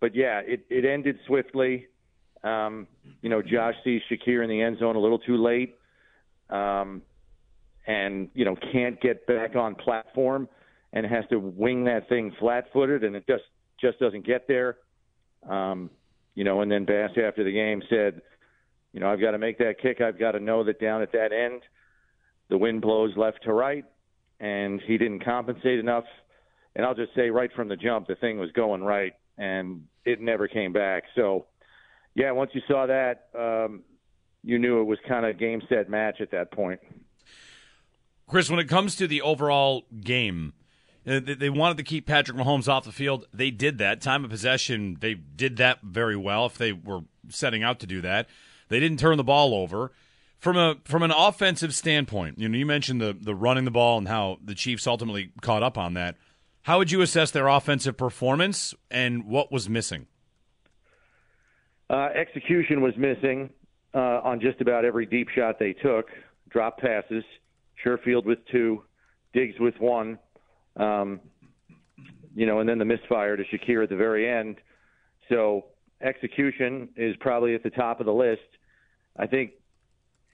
[0.00, 1.86] but yeah, it, it ended swiftly.
[2.44, 2.86] Um,
[3.20, 5.76] you know, Josh sees Shakir in the end zone a little too late,
[6.50, 7.02] um,
[7.86, 10.48] and you know can't get back on platform,
[10.92, 13.44] and has to wing that thing flat-footed, and it just
[13.80, 14.76] just doesn't get there.
[15.48, 15.90] Um,
[16.34, 18.22] you know, and then Bass after the game said,
[18.92, 20.00] you know, I've got to make that kick.
[20.00, 21.62] I've got to know that down at that end,
[22.48, 23.84] the wind blows left to right,
[24.40, 26.04] and he didn't compensate enough.
[26.76, 30.20] And I'll just say right from the jump, the thing was going right, and it
[30.20, 31.04] never came back.
[31.16, 31.46] So
[32.14, 33.82] yeah, once you saw that, um,
[34.42, 36.80] you knew it was kind of game set match at that point.
[38.26, 40.52] Chris, when it comes to the overall game,
[41.06, 43.26] uh, they wanted to keep Patrick Mahomes off the field.
[43.32, 44.00] They did that.
[44.02, 46.46] Time of possession, they did that very well.
[46.46, 48.28] If they were setting out to do that,
[48.68, 49.92] they didn't turn the ball over.
[50.38, 53.98] From a from an offensive standpoint, you know, you mentioned the the running the ball
[53.98, 56.16] and how the Chiefs ultimately caught up on that.
[56.62, 60.06] How would you assess their offensive performance and what was missing?
[61.90, 63.50] Uh, execution was missing
[63.94, 66.08] uh, on just about every deep shot they took.
[66.50, 67.24] Drop passes,
[67.84, 68.84] Sherfield with two,
[69.32, 70.18] Diggs with one,
[70.76, 71.20] um,
[72.34, 74.56] you know, and then the misfire to Shakir at the very end.
[75.28, 75.66] So
[76.00, 78.40] execution is probably at the top of the list.
[79.16, 79.52] I think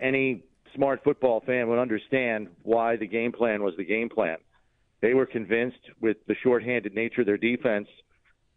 [0.01, 0.43] any
[0.75, 4.37] smart football fan would understand why the game plan was the game plan.
[5.01, 7.89] They were convinced with the shorthanded nature of their defense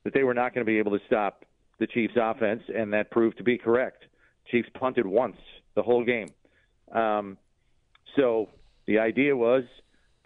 [0.03, 1.45] that they were not going to be able to stop
[1.79, 4.05] the Chiefs' offense, and that proved to be correct.
[4.49, 5.37] Chiefs punted once
[5.75, 6.29] the whole game.
[6.91, 7.37] Um,
[8.15, 8.49] so
[8.85, 9.63] the idea was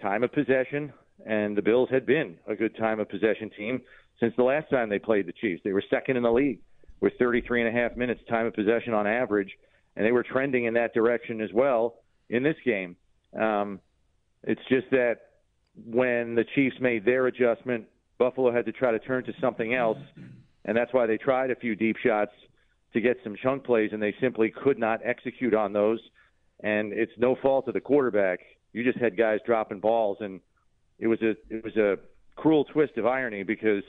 [0.01, 0.93] time of possession,
[1.25, 3.81] and the Bills had been a good time of possession team
[4.19, 5.61] since the last time they played the Chiefs.
[5.63, 6.59] They were second in the league
[6.99, 9.51] with 33 and a half minutes time of possession on average,
[9.95, 11.95] and they were trending in that direction as well
[12.29, 12.95] in this game.
[13.39, 13.79] Um,
[14.43, 15.17] it's just that
[15.85, 17.85] when the Chiefs made their adjustment,
[18.17, 19.97] Buffalo had to try to turn to something else,
[20.65, 22.31] and that's why they tried a few deep shots
[22.93, 25.99] to get some chunk plays, and they simply could not execute on those.
[26.63, 28.39] And it's no fault of the quarterback.
[28.73, 30.39] You just had guys dropping balls, and
[30.99, 31.97] it was a it was a
[32.35, 33.83] cruel twist of irony because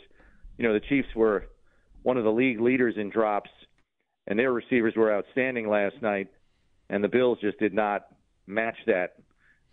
[0.57, 1.49] you know the Chiefs were
[2.03, 3.51] one of the league leaders in drops,
[4.27, 6.29] and their receivers were outstanding last night,
[6.89, 8.07] and the Bills just did not
[8.47, 9.15] match that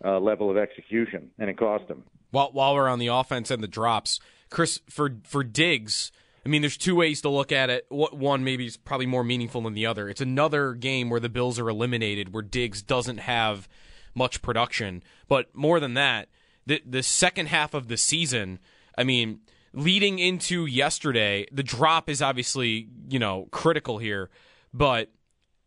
[0.04, 2.04] uh, level of execution, and it cost them.
[2.30, 6.12] While while we're on the offense and the drops, Chris for for Diggs
[6.44, 7.86] I mean, there's two ways to look at it.
[7.90, 10.08] One maybe is probably more meaningful than the other.
[10.08, 13.68] It's another game where the Bills are eliminated, where Diggs doesn't have
[14.14, 15.02] much production.
[15.28, 16.28] But more than that,
[16.66, 18.58] the the second half of the season,
[18.96, 19.40] I mean,
[19.72, 24.30] leading into yesterday, the drop is obviously you know critical here.
[24.72, 25.10] But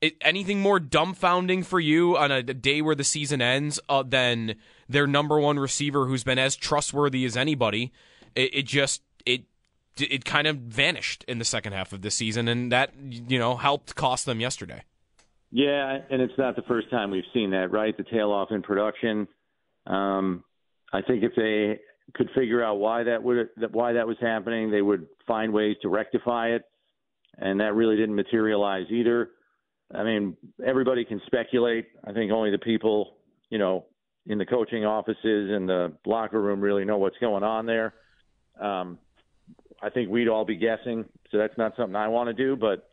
[0.01, 4.03] it, anything more dumbfounding for you on a, a day where the season ends uh,
[4.03, 4.55] than
[4.89, 7.91] their number one receiver, who's been as trustworthy as anybody?
[8.35, 9.43] It, it just it
[9.97, 13.55] it kind of vanished in the second half of the season, and that you know
[13.55, 14.83] helped cost them yesterday.
[15.51, 17.95] Yeah, and it's not the first time we've seen that, right?
[17.95, 19.27] The tail off in production.
[19.85, 20.43] Um,
[20.91, 21.79] I think if they
[22.13, 25.89] could figure out why that would why that was happening, they would find ways to
[25.89, 26.63] rectify it,
[27.37, 29.31] and that really didn't materialize either.
[29.93, 31.87] I mean, everybody can speculate.
[32.03, 33.17] I think only the people,
[33.49, 33.85] you know,
[34.25, 37.93] in the coaching offices and the locker room really know what's going on there.
[38.59, 38.97] Um,
[39.81, 41.05] I think we'd all be guessing.
[41.31, 42.89] So that's not something I want to do, but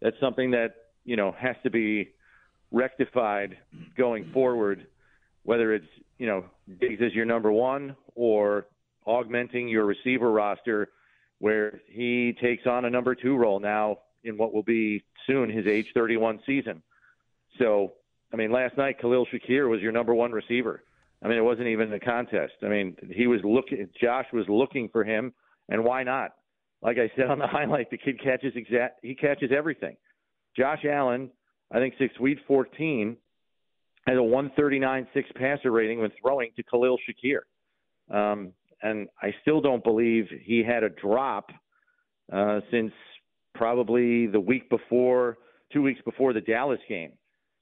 [0.00, 2.10] that's something that you know has to be
[2.70, 3.56] rectified
[3.96, 4.86] going forward.
[5.44, 5.86] Whether it's
[6.22, 6.44] you know
[6.80, 8.68] Diggs as your number one or
[9.06, 10.90] augmenting your receiver roster,
[11.40, 15.66] where he takes on a number two role now in what will be soon his
[15.66, 16.80] age 31 season.
[17.58, 17.94] So,
[18.32, 20.84] I mean, last night Khalil Shakir was your number one receiver.
[21.24, 22.52] I mean, it wasn't even a contest.
[22.62, 23.88] I mean, he was looking.
[24.00, 25.32] Josh was looking for him
[25.68, 26.34] and why not?
[26.82, 29.96] Like I said on the highlight, the kid catches exact he catches everything.
[30.56, 31.30] Josh Allen,
[31.72, 33.16] I think six week fourteen,
[34.06, 37.40] has a one thirty nine six passer rating when throwing to Khalil Shakir.
[38.10, 41.50] Um, and I still don't believe he had a drop
[42.32, 42.92] uh, since
[43.54, 45.38] probably the week before,
[45.72, 47.12] two weeks before the Dallas game.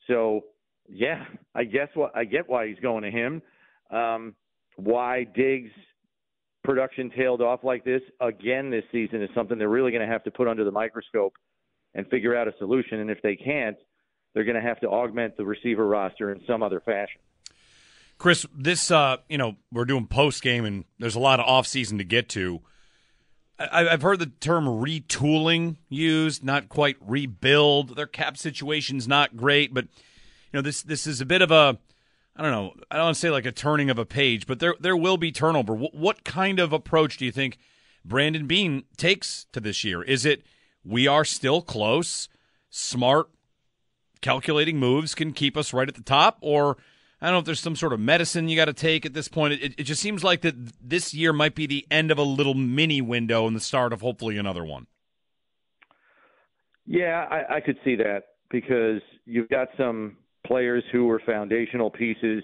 [0.06, 0.42] So
[0.88, 1.24] yeah,
[1.54, 3.42] I guess what I get why he's going to him.
[3.90, 4.34] Um,
[4.76, 5.70] why Diggs
[6.64, 10.24] production tailed off like this again this season is something they're really going to have
[10.24, 11.34] to put under the microscope
[11.94, 13.00] and figure out a solution.
[13.00, 13.76] And if they can't,
[14.34, 17.20] they're going to have to augment the receiver roster in some other fashion.
[18.18, 21.66] Chris, this uh, you know we're doing post game and there's a lot of off
[21.66, 22.60] season to get to.
[23.58, 27.96] I, I've heard the term retooling used, not quite rebuild.
[27.96, 31.78] Their cap situation's not great, but you know this this is a bit of a
[32.36, 32.74] I don't know.
[32.90, 35.16] I don't want to say like a turning of a page, but there there will
[35.16, 35.74] be turnover.
[35.74, 37.58] What, what kind of approach do you think
[38.04, 40.02] Brandon Beane takes to this year?
[40.02, 40.42] Is it
[40.84, 42.28] we are still close,
[42.70, 43.30] smart,
[44.20, 46.76] calculating moves can keep us right at the top, or
[47.20, 49.28] I don't know if there's some sort of medicine you got to take at this
[49.28, 49.54] point.
[49.54, 52.54] It, it just seems like that this year might be the end of a little
[52.54, 54.86] mini window and the start of hopefully another one.
[56.86, 62.42] Yeah, I, I could see that because you've got some players who were foundational pieces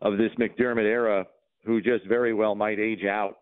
[0.00, 1.26] of this McDermott era
[1.64, 3.38] who just very well might age out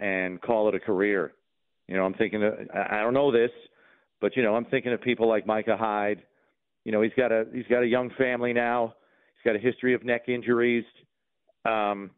[0.00, 1.32] and call it a career.
[1.88, 3.50] You know, I'm thinking of, I don't know this,
[4.20, 6.22] but you know, I'm thinking of people like Micah Hyde.
[6.84, 8.94] You know, he's got a he's got a young family now.
[9.34, 10.84] He's got a history of neck injuries.
[11.64, 12.10] Um,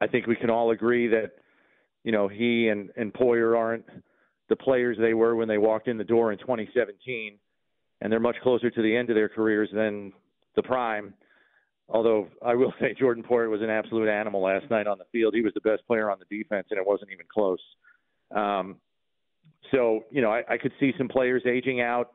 [0.00, 1.32] I think we can all agree that
[2.04, 3.86] you know he and and Poyer aren't
[4.48, 7.38] the players they were when they walked in the door in 2017,
[8.00, 10.12] and they're much closer to the end of their careers than
[10.54, 11.14] the prime.
[11.88, 15.34] Although I will say Jordan Poyer was an absolute animal last night on the field.
[15.34, 17.58] He was the best player on the defense, and it wasn't even close.
[18.34, 18.76] Um,
[19.70, 22.12] so you know, I, I could see some players aging out.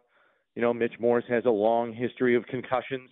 [0.55, 3.09] You know, Mitch Morse has a long history of concussions,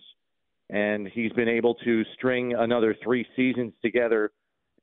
[0.70, 4.32] and he's been able to string another three seasons together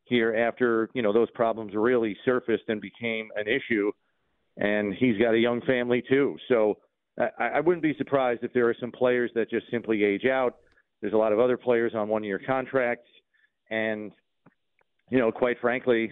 [0.05, 3.91] here after you know those problems really surfaced and became an issue.
[4.57, 6.77] And he's got a young family too, so
[7.19, 10.55] I, I wouldn't be surprised if there are some players that just simply age out.
[11.01, 13.09] There's a lot of other players on one-year contracts,
[13.69, 14.11] and
[15.09, 16.11] you know, quite frankly,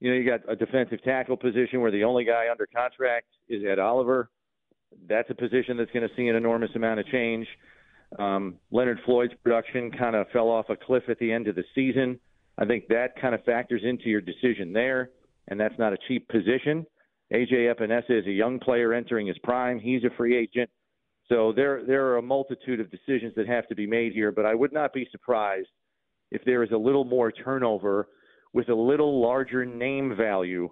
[0.00, 3.62] you know, you got a defensive tackle position where the only guy under contract is
[3.64, 4.30] Ed Oliver.
[5.08, 7.46] That's a position that's going to see an enormous amount of change.
[8.18, 11.64] Um, Leonard Floyd's production kind of fell off a cliff at the end of the
[11.74, 12.18] season.
[12.58, 15.10] I think that kind of factors into your decision there,
[15.48, 16.84] and that's not a cheap position.
[17.32, 19.78] AJ Epenesa is a young player entering his prime.
[19.78, 20.68] He's a free agent.
[21.28, 24.44] So there there are a multitude of decisions that have to be made here, but
[24.44, 25.68] I would not be surprised
[26.32, 28.08] if there is a little more turnover
[28.52, 30.68] with a little larger name value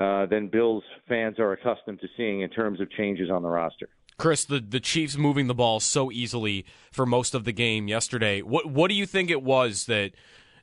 [0.00, 3.88] uh, than Bills fans are accustomed to seeing in terms of changes on the roster.
[4.16, 8.42] Chris, the, the Chiefs moving the ball so easily for most of the game yesterday.
[8.42, 10.12] What what do you think it was that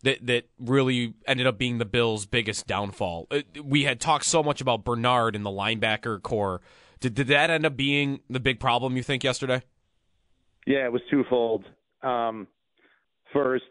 [0.04, 3.28] that that really ended up being the Bills' biggest downfall?
[3.32, 6.62] Uh, we had talked so much about Bernard and the linebacker core.
[7.00, 9.62] Did did that end up being the big problem you think yesterday?
[10.66, 11.64] Yeah, it was twofold.
[12.04, 12.48] Um,
[13.34, 13.64] first,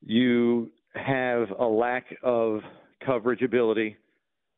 [0.00, 2.60] you have a lack of
[3.04, 3.96] coverage ability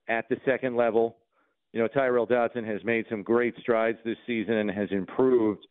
[0.09, 1.17] at the second level.
[1.73, 5.67] You know, Tyrel Dodson has made some great strides this season and has improved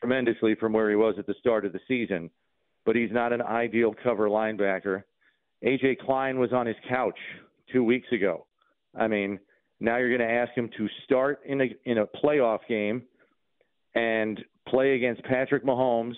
[0.00, 2.30] tremendously from where he was at the start of the season,
[2.84, 5.04] but he's not an ideal cover linebacker.
[5.64, 7.18] AJ Klein was on his couch
[7.72, 8.46] two weeks ago.
[8.98, 9.38] I mean,
[9.80, 13.02] now you're going to ask him to start in a in a playoff game
[13.94, 16.14] and play against Patrick Mahomes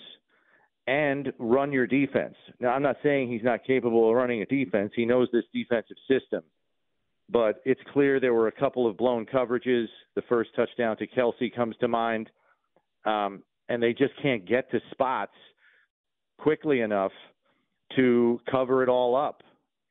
[0.87, 2.35] and run your defense.
[2.59, 4.91] Now, I'm not saying he's not capable of running a defense.
[4.95, 6.43] He knows this defensive system.
[7.29, 9.87] But it's clear there were a couple of blown coverages.
[10.15, 12.29] The first touchdown to Kelce comes to mind.
[13.05, 15.33] Um, and they just can't get to spots
[16.37, 17.11] quickly enough
[17.95, 19.41] to cover it all up.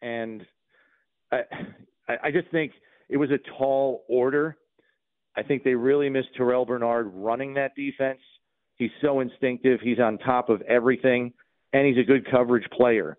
[0.02, 0.44] And
[1.32, 1.42] I,
[2.24, 2.72] I just think
[3.08, 4.56] it was a tall order.
[5.36, 8.20] I think they really missed Terrel Bernard running that defense.
[8.76, 9.80] He's so instinctive.
[9.80, 11.32] He's on top of everything,
[11.72, 13.16] and he's a good coverage player.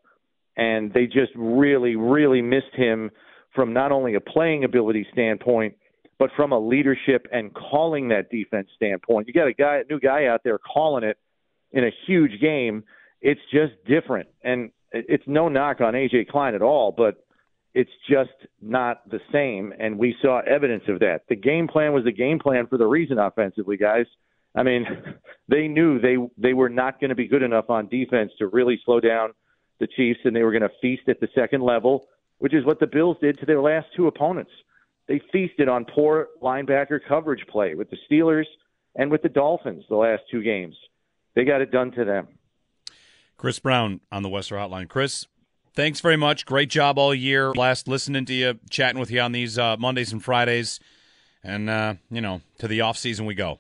[0.57, 3.11] And they just really, really missed him
[3.55, 5.75] from not only a playing ability standpoint,
[6.19, 9.27] but from a leadership and calling that defense standpoint.
[9.27, 11.17] You got a guy, a new guy out there calling it
[11.71, 12.83] in a huge game.
[13.21, 17.25] It's just different, and it's no knock on AJ Klein at all, but
[17.73, 19.73] it's just not the same.
[19.77, 21.23] And we saw evidence of that.
[21.27, 24.05] The game plan was the game plan for the reason offensively, guys.
[24.55, 24.85] I mean,
[25.49, 28.79] they knew they they were not going to be good enough on defense to really
[28.85, 29.31] slow down
[29.79, 32.07] the Chiefs, and they were going to feast at the second level,
[32.39, 34.51] which is what the Bills did to their last two opponents.
[35.07, 38.45] They feasted on poor linebacker coverage play with the Steelers
[38.95, 40.75] and with the Dolphins the last two games.
[41.35, 42.27] They got it done to them.
[43.37, 44.87] Chris Brown on the Western Hotline.
[44.87, 45.27] Chris,
[45.73, 46.45] thanks very much.
[46.45, 47.51] Great job all year.
[47.51, 50.79] Last listening to you, chatting with you on these uh, Mondays and Fridays,
[51.43, 53.59] and uh, you know, to the off season we go.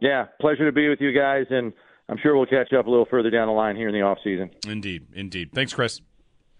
[0.00, 1.72] Yeah, pleasure to be with you guys, and
[2.08, 4.18] I'm sure we'll catch up a little further down the line here in the off
[4.22, 4.50] season.
[4.68, 5.50] Indeed, indeed.
[5.54, 6.00] Thanks, Chris.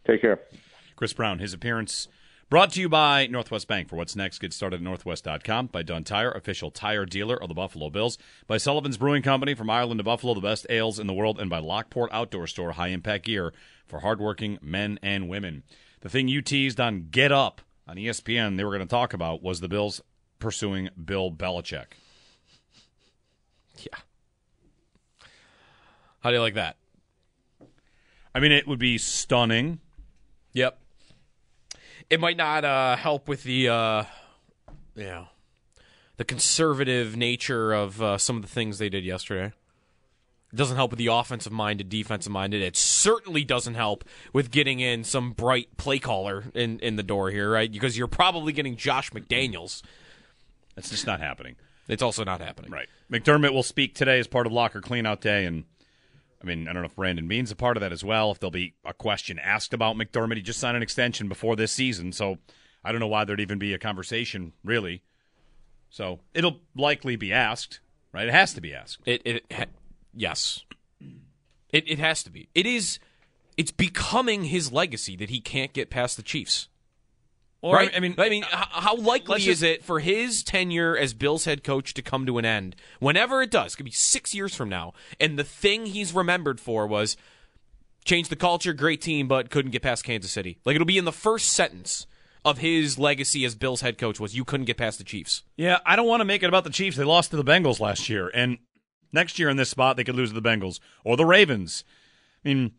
[0.06, 0.40] Take care.
[0.96, 2.08] Chris Brown, his appearance
[2.48, 3.88] brought to you by Northwest Bank.
[3.88, 5.68] For what's next, get started at northwest.com.
[5.68, 8.18] By Dunn Tire, official tire dealer of the Buffalo Bills.
[8.46, 11.40] By Sullivan's Brewing Company, from Ireland to Buffalo, the best ales in the world.
[11.40, 13.52] And by Lockport Outdoor Store, high impact gear
[13.86, 15.62] for hardworking men and women.
[16.00, 19.42] The thing you teased on Get Up on ESPN they were going to talk about
[19.42, 20.00] was the Bills
[20.38, 21.86] pursuing Bill Belichick.
[23.78, 23.98] Yeah.
[26.20, 26.76] How do you like that?
[28.34, 29.80] I mean, it would be stunning.
[30.52, 30.78] Yep.
[32.11, 34.05] It might not uh, help with the uh,
[34.94, 35.29] you know
[36.17, 39.52] the conservative nature of uh, some of the things they did yesterday.
[40.52, 42.63] It doesn't help with the offensive minded, defensive minded.
[42.63, 47.31] It certainly doesn't help with getting in some bright play caller in, in the door
[47.31, 47.71] here, right?
[47.71, 49.83] Because you're probably getting Josh McDaniels.
[50.77, 51.57] That's just not happening.
[51.88, 52.71] It's also not happening.
[52.71, 52.88] Right.
[53.11, 55.65] McDermott will speak today as part of locker cleanout day, and
[56.44, 58.30] I mean, I don't know if Brandon Beane's a part of that as well.
[58.30, 61.72] If there'll be a question asked about McDermott, he just signed an extension before this
[61.72, 62.36] season, so
[62.84, 65.02] I don't know why there'd even be a conversation really.
[65.88, 67.80] So it'll likely be asked,
[68.12, 68.28] right?
[68.28, 68.98] It has to be asked.
[69.06, 69.66] It, it ha-
[70.12, 70.64] yes,
[71.70, 72.48] it it has to be.
[72.54, 72.98] It is.
[73.56, 76.68] It's becoming his legacy that he can't get past the Chiefs.
[77.65, 77.90] Or, right?
[77.96, 81.46] I mean, I mean, uh, how likely let's is it for his tenure as Bills
[81.46, 82.77] head coach to come to an end?
[83.00, 86.60] Whenever it does, it could be six years from now, and the thing he's remembered
[86.60, 87.17] for was
[88.04, 90.58] change the culture, great team, but couldn't get past Kansas City.
[90.67, 92.06] Like it'll be in the first sentence
[92.44, 95.42] of his legacy as Bills head coach was you couldn't get past the Chiefs.
[95.56, 96.98] Yeah, I don't want to make it about the Chiefs.
[96.98, 98.58] They lost to the Bengals last year, and
[99.10, 101.83] next year in this spot they could lose to the Bengals or the Ravens.
[102.44, 102.73] I mean,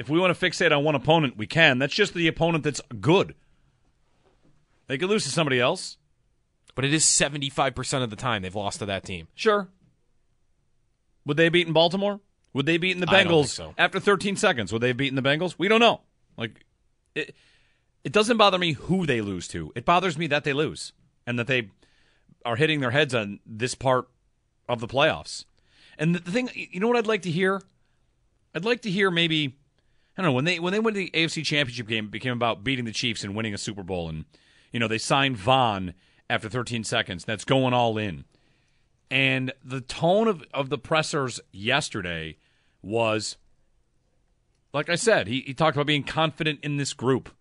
[0.00, 1.78] if we want to fixate on one opponent, we can.
[1.78, 3.36] That's just the opponent that's good.
[4.86, 5.96] They could lose to somebody else.
[6.74, 9.28] But it is seventy five percent of the time they've lost to that team.
[9.34, 9.68] Sure.
[11.24, 12.20] Would they have beaten Baltimore?
[12.52, 13.74] Would they have beaten the Bengals so.
[13.76, 14.72] after 13 seconds?
[14.72, 15.56] Would they have beaten the Bengals?
[15.58, 16.00] We don't know.
[16.36, 16.64] Like
[17.14, 17.34] it
[18.04, 19.72] it doesn't bother me who they lose to.
[19.74, 20.92] It bothers me that they lose
[21.26, 21.70] and that they
[22.44, 24.08] are hitting their heads on this part
[24.68, 25.44] of the playoffs.
[25.98, 27.62] And the the thing, you know what I'd like to hear?
[28.54, 29.56] I'd like to hear maybe
[30.16, 32.32] I don't know when they when they went to the AFC Championship game, it became
[32.32, 34.24] about beating the Chiefs and winning a Super Bowl, and
[34.72, 35.94] you know they signed Von
[36.28, 37.24] after 13 seconds.
[37.24, 38.24] That's going all in.
[39.10, 42.36] And the tone of, of the pressers yesterday
[42.82, 43.36] was,
[44.72, 47.34] like I said, he, he talked about being confident in this group,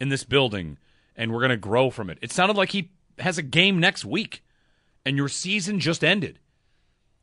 [0.00, 0.78] in this building,
[1.14, 2.18] and we're going to grow from it.
[2.22, 4.42] It sounded like he has a game next week,
[5.04, 6.40] and your season just ended.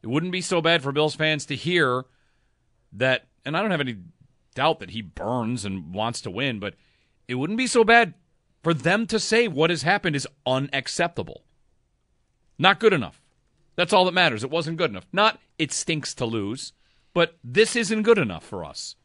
[0.01, 2.05] It wouldn't be so bad for Bills fans to hear
[2.93, 3.97] that, and I don't have any
[4.55, 6.75] doubt that he burns and wants to win, but
[7.27, 8.13] it wouldn't be so bad
[8.63, 11.43] for them to say what has happened is unacceptable.
[12.57, 13.21] Not good enough.
[13.75, 14.43] That's all that matters.
[14.43, 15.07] It wasn't good enough.
[15.11, 16.73] Not it stinks to lose,
[17.13, 18.95] but this isn't good enough for us.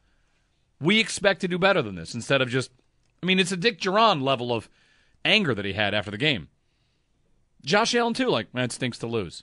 [0.80, 2.70] We expect to do better than this instead of just,
[3.22, 4.68] I mean, it's a Dick Jauron level of
[5.24, 6.48] anger that he had after the game.
[7.64, 9.42] Josh Allen, too, like, man, it stinks to lose.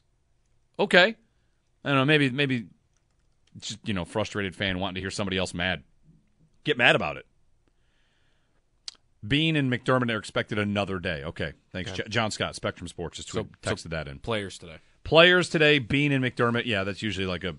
[0.80, 1.16] Okay.
[1.84, 2.68] I don't know, maybe, maybe,
[3.60, 5.84] just, you know, frustrated fan wanting to hear somebody else mad.
[6.64, 7.26] Get mad about it.
[9.28, 11.24] Beane and McDermott are expected another day.
[11.24, 12.04] Okay, thanks, Okay.
[12.04, 14.20] J- John Scott, Spectrum Sports, just So- tweet- texted that in.
[14.20, 14.78] Players today.
[15.04, 16.66] Players today, Beane and McDermott.
[16.66, 17.56] Yeah, that's usually like a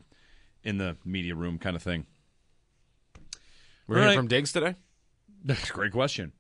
[0.64, 2.06] in the media room kind of thing.
[3.86, 4.20] We're All hearing right.
[4.20, 4.74] from Diggs today.
[5.44, 6.32] That's a great question.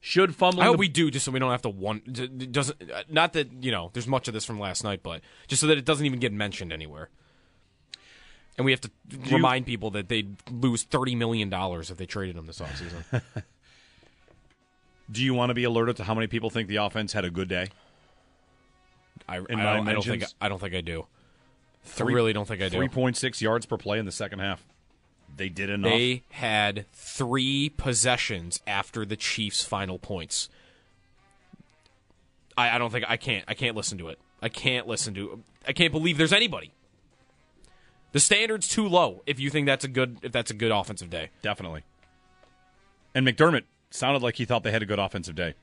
[0.00, 2.00] Should fumbling I hope the- we do, just so we don't have to one.
[2.52, 3.90] Doesn't uh, not that you know.
[3.92, 6.32] There's much of this from last night, but just so that it doesn't even get
[6.32, 7.08] mentioned anywhere.
[8.56, 12.06] And we have to you- remind people that they'd lose thirty million dollars if they
[12.06, 13.22] traded him this offseason.
[15.12, 17.30] Do you want to be alerted to how many people think the offense had a
[17.30, 17.68] good day?
[19.28, 20.24] I, I, don't, I don't think?
[20.40, 21.06] I don't think I do.
[21.84, 22.76] Three- I really don't think I do.
[22.78, 24.64] Three point six yards per play in the second half.
[25.36, 25.90] They did enough.
[25.90, 30.48] They had three possessions after the Chiefs' final points.
[32.56, 33.44] I, I don't think I can't.
[33.48, 34.18] I can't listen to it.
[34.42, 35.42] I can't listen to.
[35.66, 36.72] I can't believe there's anybody.
[38.12, 39.22] The standard's too low.
[39.26, 41.82] If you think that's a good, if that's a good offensive day, Definitely.
[43.14, 45.54] And McDermott sounded like he thought they had a good offensive day.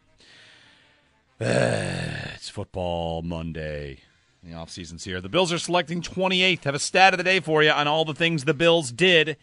[1.40, 4.02] it's football Monday.
[4.44, 5.20] The offseason's here.
[5.20, 6.64] The Bills are selecting 28th.
[6.64, 9.38] Have a stat of the day for you on all the things the Bills did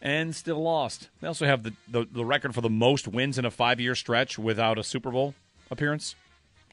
[0.00, 1.08] and still lost.
[1.20, 3.94] They also have the, the, the record for the most wins in a five year
[3.94, 5.34] stretch without a Super Bowl
[5.70, 6.14] appearance.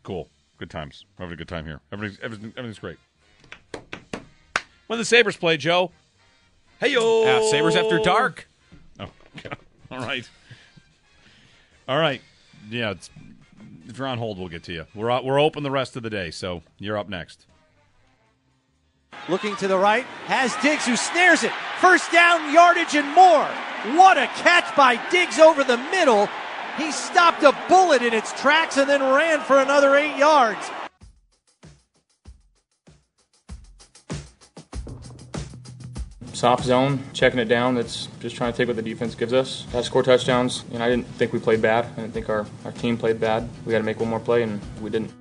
[0.03, 0.27] Cool.
[0.57, 1.05] Good times.
[1.17, 1.79] We're having a good time here.
[1.91, 2.97] Everything's, everything, everything's great.
[4.85, 5.91] When the Sabres play, Joe.
[6.79, 7.49] Hey, yo!
[7.49, 8.47] Sabres after dark.
[8.99, 9.07] Oh,
[9.91, 10.29] all right.
[11.91, 12.21] All right.
[12.69, 12.93] Yeah,
[13.89, 14.85] if you're on hold, we'll get to you.
[14.95, 17.45] We're we're open the rest of the day, so you're up next.
[19.27, 21.51] Looking to the right, has Diggs who snares it.
[21.81, 23.43] First down, yardage, and more.
[23.99, 26.29] What a catch by Diggs over the middle.
[26.77, 30.71] He stopped a bullet in its tracks and then ran for another eight yards.
[36.41, 37.75] Soft zone, checking it down.
[37.75, 39.67] That's just trying to take what the defense gives us.
[39.73, 41.85] To score touchdowns, and I didn't think we played bad.
[41.85, 43.47] I didn't think our, our team played bad.
[43.63, 45.13] We got to make one more play, and we didn't.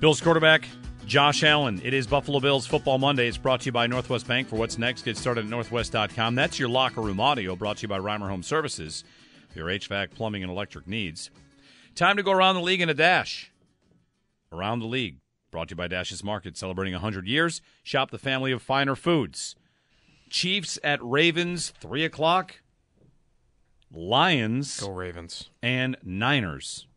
[0.00, 0.68] Bills quarterback
[1.06, 1.80] Josh Allen.
[1.82, 3.26] It is Buffalo Bills Football Monday.
[3.26, 4.46] It's brought to you by Northwest Bank.
[4.46, 6.34] For what's next, get started at northwest.com.
[6.34, 9.02] That's your locker room audio brought to you by Reimer Home Services.
[9.48, 11.30] For your HVAC, plumbing, and electric needs.
[11.94, 13.50] Time to go around the league in a dash.
[14.52, 15.23] Around the league.
[15.54, 17.62] Brought to you by Dash's Market, celebrating 100 years.
[17.84, 19.54] Shop the family of finer foods.
[20.28, 22.60] Chiefs at Ravens, 3 o'clock.
[23.92, 24.80] Lions.
[24.80, 25.50] Go Ravens.
[25.62, 26.88] And Niners.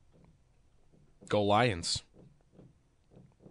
[1.29, 2.01] Go Lions.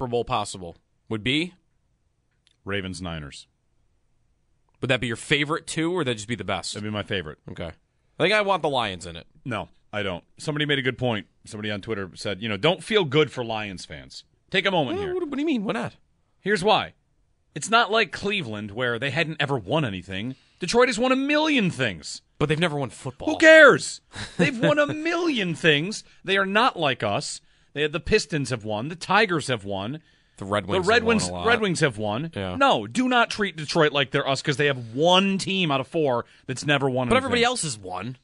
[0.00, 0.76] Super Bowl possible
[1.10, 1.52] would be
[2.64, 3.46] Ravens Niners.
[4.80, 6.72] Would that be your favorite two, or would that just be the best?
[6.72, 7.36] That'd be my favorite.
[7.50, 7.72] Okay.
[8.18, 9.26] I think I want the Lions in it.
[9.44, 10.24] No, I don't.
[10.38, 11.26] Somebody made a good point.
[11.44, 14.24] Somebody on Twitter said, you know, don't feel good for Lions fans.
[14.50, 15.12] Take a moment here.
[15.12, 15.64] What, what do you mean?
[15.64, 15.96] Why not?
[16.40, 16.94] Here's why.
[17.54, 20.34] It's not like Cleveland where they hadn't ever won anything.
[20.60, 22.22] Detroit has won a million things.
[22.38, 23.28] But they've never won football.
[23.28, 24.00] Who cares?
[24.38, 26.04] They've won a million things.
[26.24, 27.42] They are not like us.
[27.72, 28.88] They, the Pistons have won.
[28.88, 30.00] The Tigers have won.
[30.36, 30.86] The Red Wings.
[30.86, 31.46] the Red have won Wings.
[31.46, 32.30] Red Wings have won.
[32.34, 32.56] Yeah.
[32.56, 35.86] No, do not treat Detroit like they're us because they have one team out of
[35.88, 37.08] four that's never won.
[37.08, 37.26] But anything.
[37.26, 38.16] everybody else has won.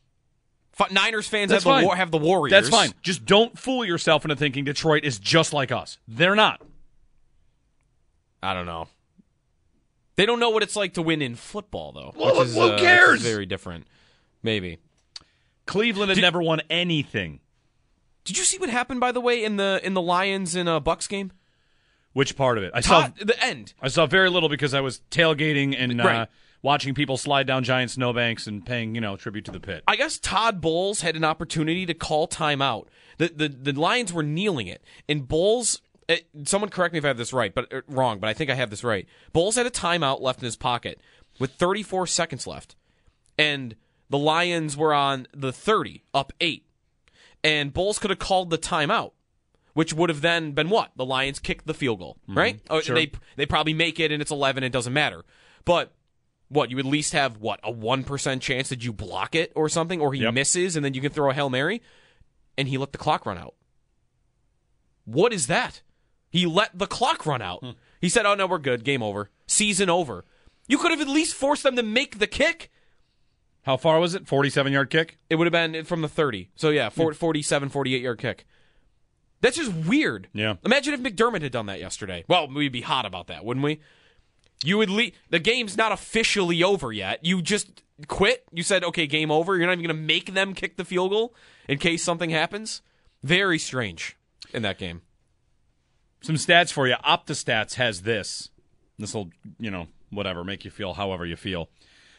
[0.79, 2.51] F- Niners fans have the, war- have the Warriors.
[2.51, 2.93] That's fine.
[3.03, 5.99] Just don't fool yourself into thinking Detroit is just like us.
[6.09, 6.61] They're not.
[8.43, 8.89] I don't know.
[10.17, 12.13] They don't know what it's like to win in football, though.
[12.17, 13.23] Well, which is, who uh, cares?
[13.23, 13.87] very different.
[14.43, 14.79] Maybe.
[15.67, 17.41] Cleveland had never won anything.
[18.27, 20.81] Did you see what happened, by the way, in the in the Lions and uh,
[20.81, 21.33] Bucs game?
[22.13, 22.73] Which part of it?
[22.75, 23.73] I saw the end.
[23.81, 26.27] I saw very little because I was tailgating and uh,
[26.63, 29.85] watching people slide down giant snowbanks and paying you know tribute to the pit.
[29.87, 32.87] I guess Todd Bowles had an opportunity to call timeout.
[33.19, 35.81] The the, the Lions were kneeling it, and Bowles.
[36.09, 38.19] eh, someone correct me if I have this right, but er, wrong.
[38.19, 39.07] But I think I have this right.
[39.33, 41.01] Bowles had a timeout left in his pocket
[41.39, 42.75] with 34 seconds left,
[43.39, 43.77] and
[44.09, 46.66] the Lions were on the 30, up eight,
[47.47, 49.13] and Bowles could have called the timeout,
[49.73, 52.37] which would have then been what the Lions kicked the field goal, mm-hmm.
[52.37, 52.61] right?
[52.69, 52.97] Oh, sure.
[52.97, 54.65] They they probably make it, and it's 11.
[54.65, 55.25] It doesn't matter,
[55.65, 55.93] but
[56.49, 59.69] what you at least have what a one percent chance that you block it or
[59.69, 60.35] something, or he Yep.
[60.35, 61.83] misses and then you can throw a hail mary,
[62.59, 63.55] and he let the clock run out.
[65.05, 65.83] What is that?
[66.31, 67.61] He let the clock run out.
[67.61, 67.71] Hmm.
[68.01, 68.83] He said, "Oh no, we're good.
[68.83, 69.31] Game over.
[69.47, 70.25] Season over."
[70.69, 72.73] You could have at least forced them to make the kick.
[73.67, 74.29] How far was it?
[74.29, 75.19] Forty-seven yard kick.
[75.29, 76.51] It would have been from the 30.
[76.55, 78.47] So yeah, 40, 47, 48 yard kick.
[79.41, 80.29] That's just weird.
[80.33, 80.55] Yeah.
[80.65, 82.25] Imagine if McDermott had done that yesterday.
[82.29, 83.81] Well, we'd be hot about that, wouldn't we?
[84.65, 85.15] You would leave.
[85.31, 87.25] The game's not officially over yet.
[87.25, 88.45] You just quit.
[88.53, 89.57] You said, okay, game over.
[89.57, 91.35] You're not even going to make them kick the field goal
[91.69, 92.83] in case something happens.
[93.25, 94.17] Very strange
[94.55, 95.03] in that game.
[96.23, 96.95] Some stats for you.
[97.05, 98.51] OptaStats has this.
[98.97, 101.69] This will, you know, whatever, make you feel however you feel.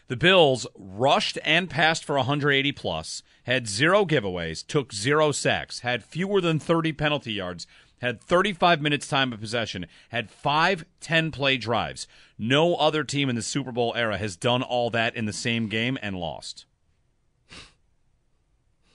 [0.08, 6.03] The Bills rushed and passed for 180 plus, had zero giveaways, took zero sacks, had
[6.03, 7.68] fewer than 30 penalty yards,
[7.99, 12.08] had 35 minutes time of possession, had five 10 play drives.
[12.38, 15.68] No other team in the Super Bowl era has done all that in the same
[15.68, 16.66] game and lost.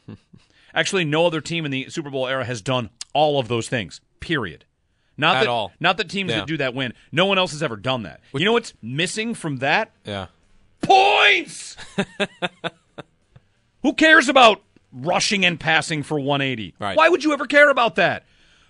[0.74, 4.00] Actually, no other team in the Super Bowl era has done all of those things.
[4.20, 4.64] Period.
[5.18, 5.72] Not At that, all.
[5.78, 6.38] Not that teams Yeah.
[6.38, 6.94] that do that win.
[7.10, 8.20] No one else has ever done that.
[8.32, 9.90] you know what's missing from that?
[10.06, 10.28] Yeah.
[10.82, 11.76] Points.
[13.82, 14.62] Who cares about
[14.92, 16.74] rushing and passing for 180?
[16.78, 16.96] Right.
[16.96, 18.24] Why would you ever care about that?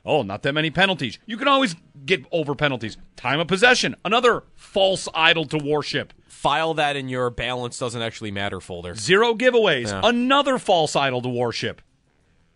[0.05, 1.19] Oh, not that many penalties.
[1.27, 2.97] You can always get over penalties.
[3.17, 6.13] Time of possession, another false idol to worship.
[6.27, 8.95] File that in your balance doesn't actually matter folder.
[8.97, 10.01] Zero giveaways, Yeah.
[10.03, 11.81] another false idol to worship.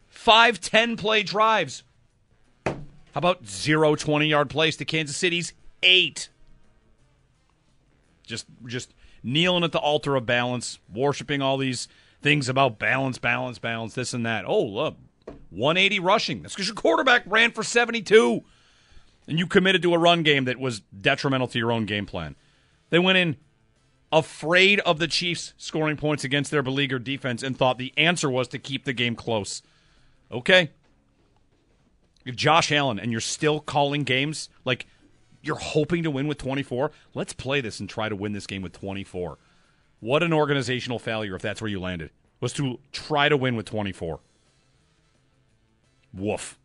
[0.08, 1.84] Five 10 play drives.
[2.64, 2.74] How
[3.14, 5.52] about zero 20 yard plays to Kansas City's
[5.84, 6.30] eight?
[8.26, 8.92] Just, just
[9.26, 11.88] kneeling at the altar of balance, worshiping all these
[12.22, 14.44] things about balance, balance, balance, this and that.
[14.46, 14.96] Oh, look,
[15.50, 16.42] 180 rushing.
[16.42, 18.42] That's because your quarterback ran for 72.
[19.28, 22.36] And you committed to a run game that was detrimental to your own game plan.
[22.90, 23.36] They went in
[24.12, 28.46] afraid of the Chiefs scoring points against their beleaguered defense and thought the answer was
[28.48, 29.62] to keep the game close.
[30.30, 30.70] Okay.
[32.24, 34.86] If Josh Allen and you're still calling games like
[35.46, 38.62] you're hoping to win with 24, let's play this and try to win this game
[38.62, 39.38] with 24.
[40.00, 42.10] What an organizational failure if that's where you landed.
[42.40, 44.20] Was to try to win with 24.
[46.12, 46.58] Woof.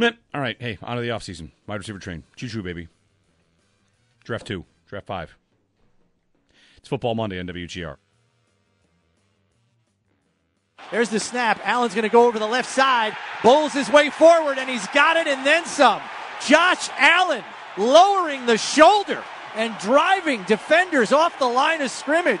[0.00, 1.50] All right, hey, on to the offseason.
[1.66, 2.22] Wide receiver train.
[2.36, 2.88] Choo choo, baby.
[4.24, 5.36] Draft two, draft five.
[6.76, 7.96] It's Football Monday on WGR.
[10.90, 11.60] There's the snap.
[11.64, 15.16] Allen's going to go over the left side, bowls his way forward, and he's got
[15.16, 16.00] it and then some.
[16.46, 17.44] Josh Allen
[17.76, 19.22] lowering the shoulder
[19.54, 22.40] and driving defenders off the line of scrimmage.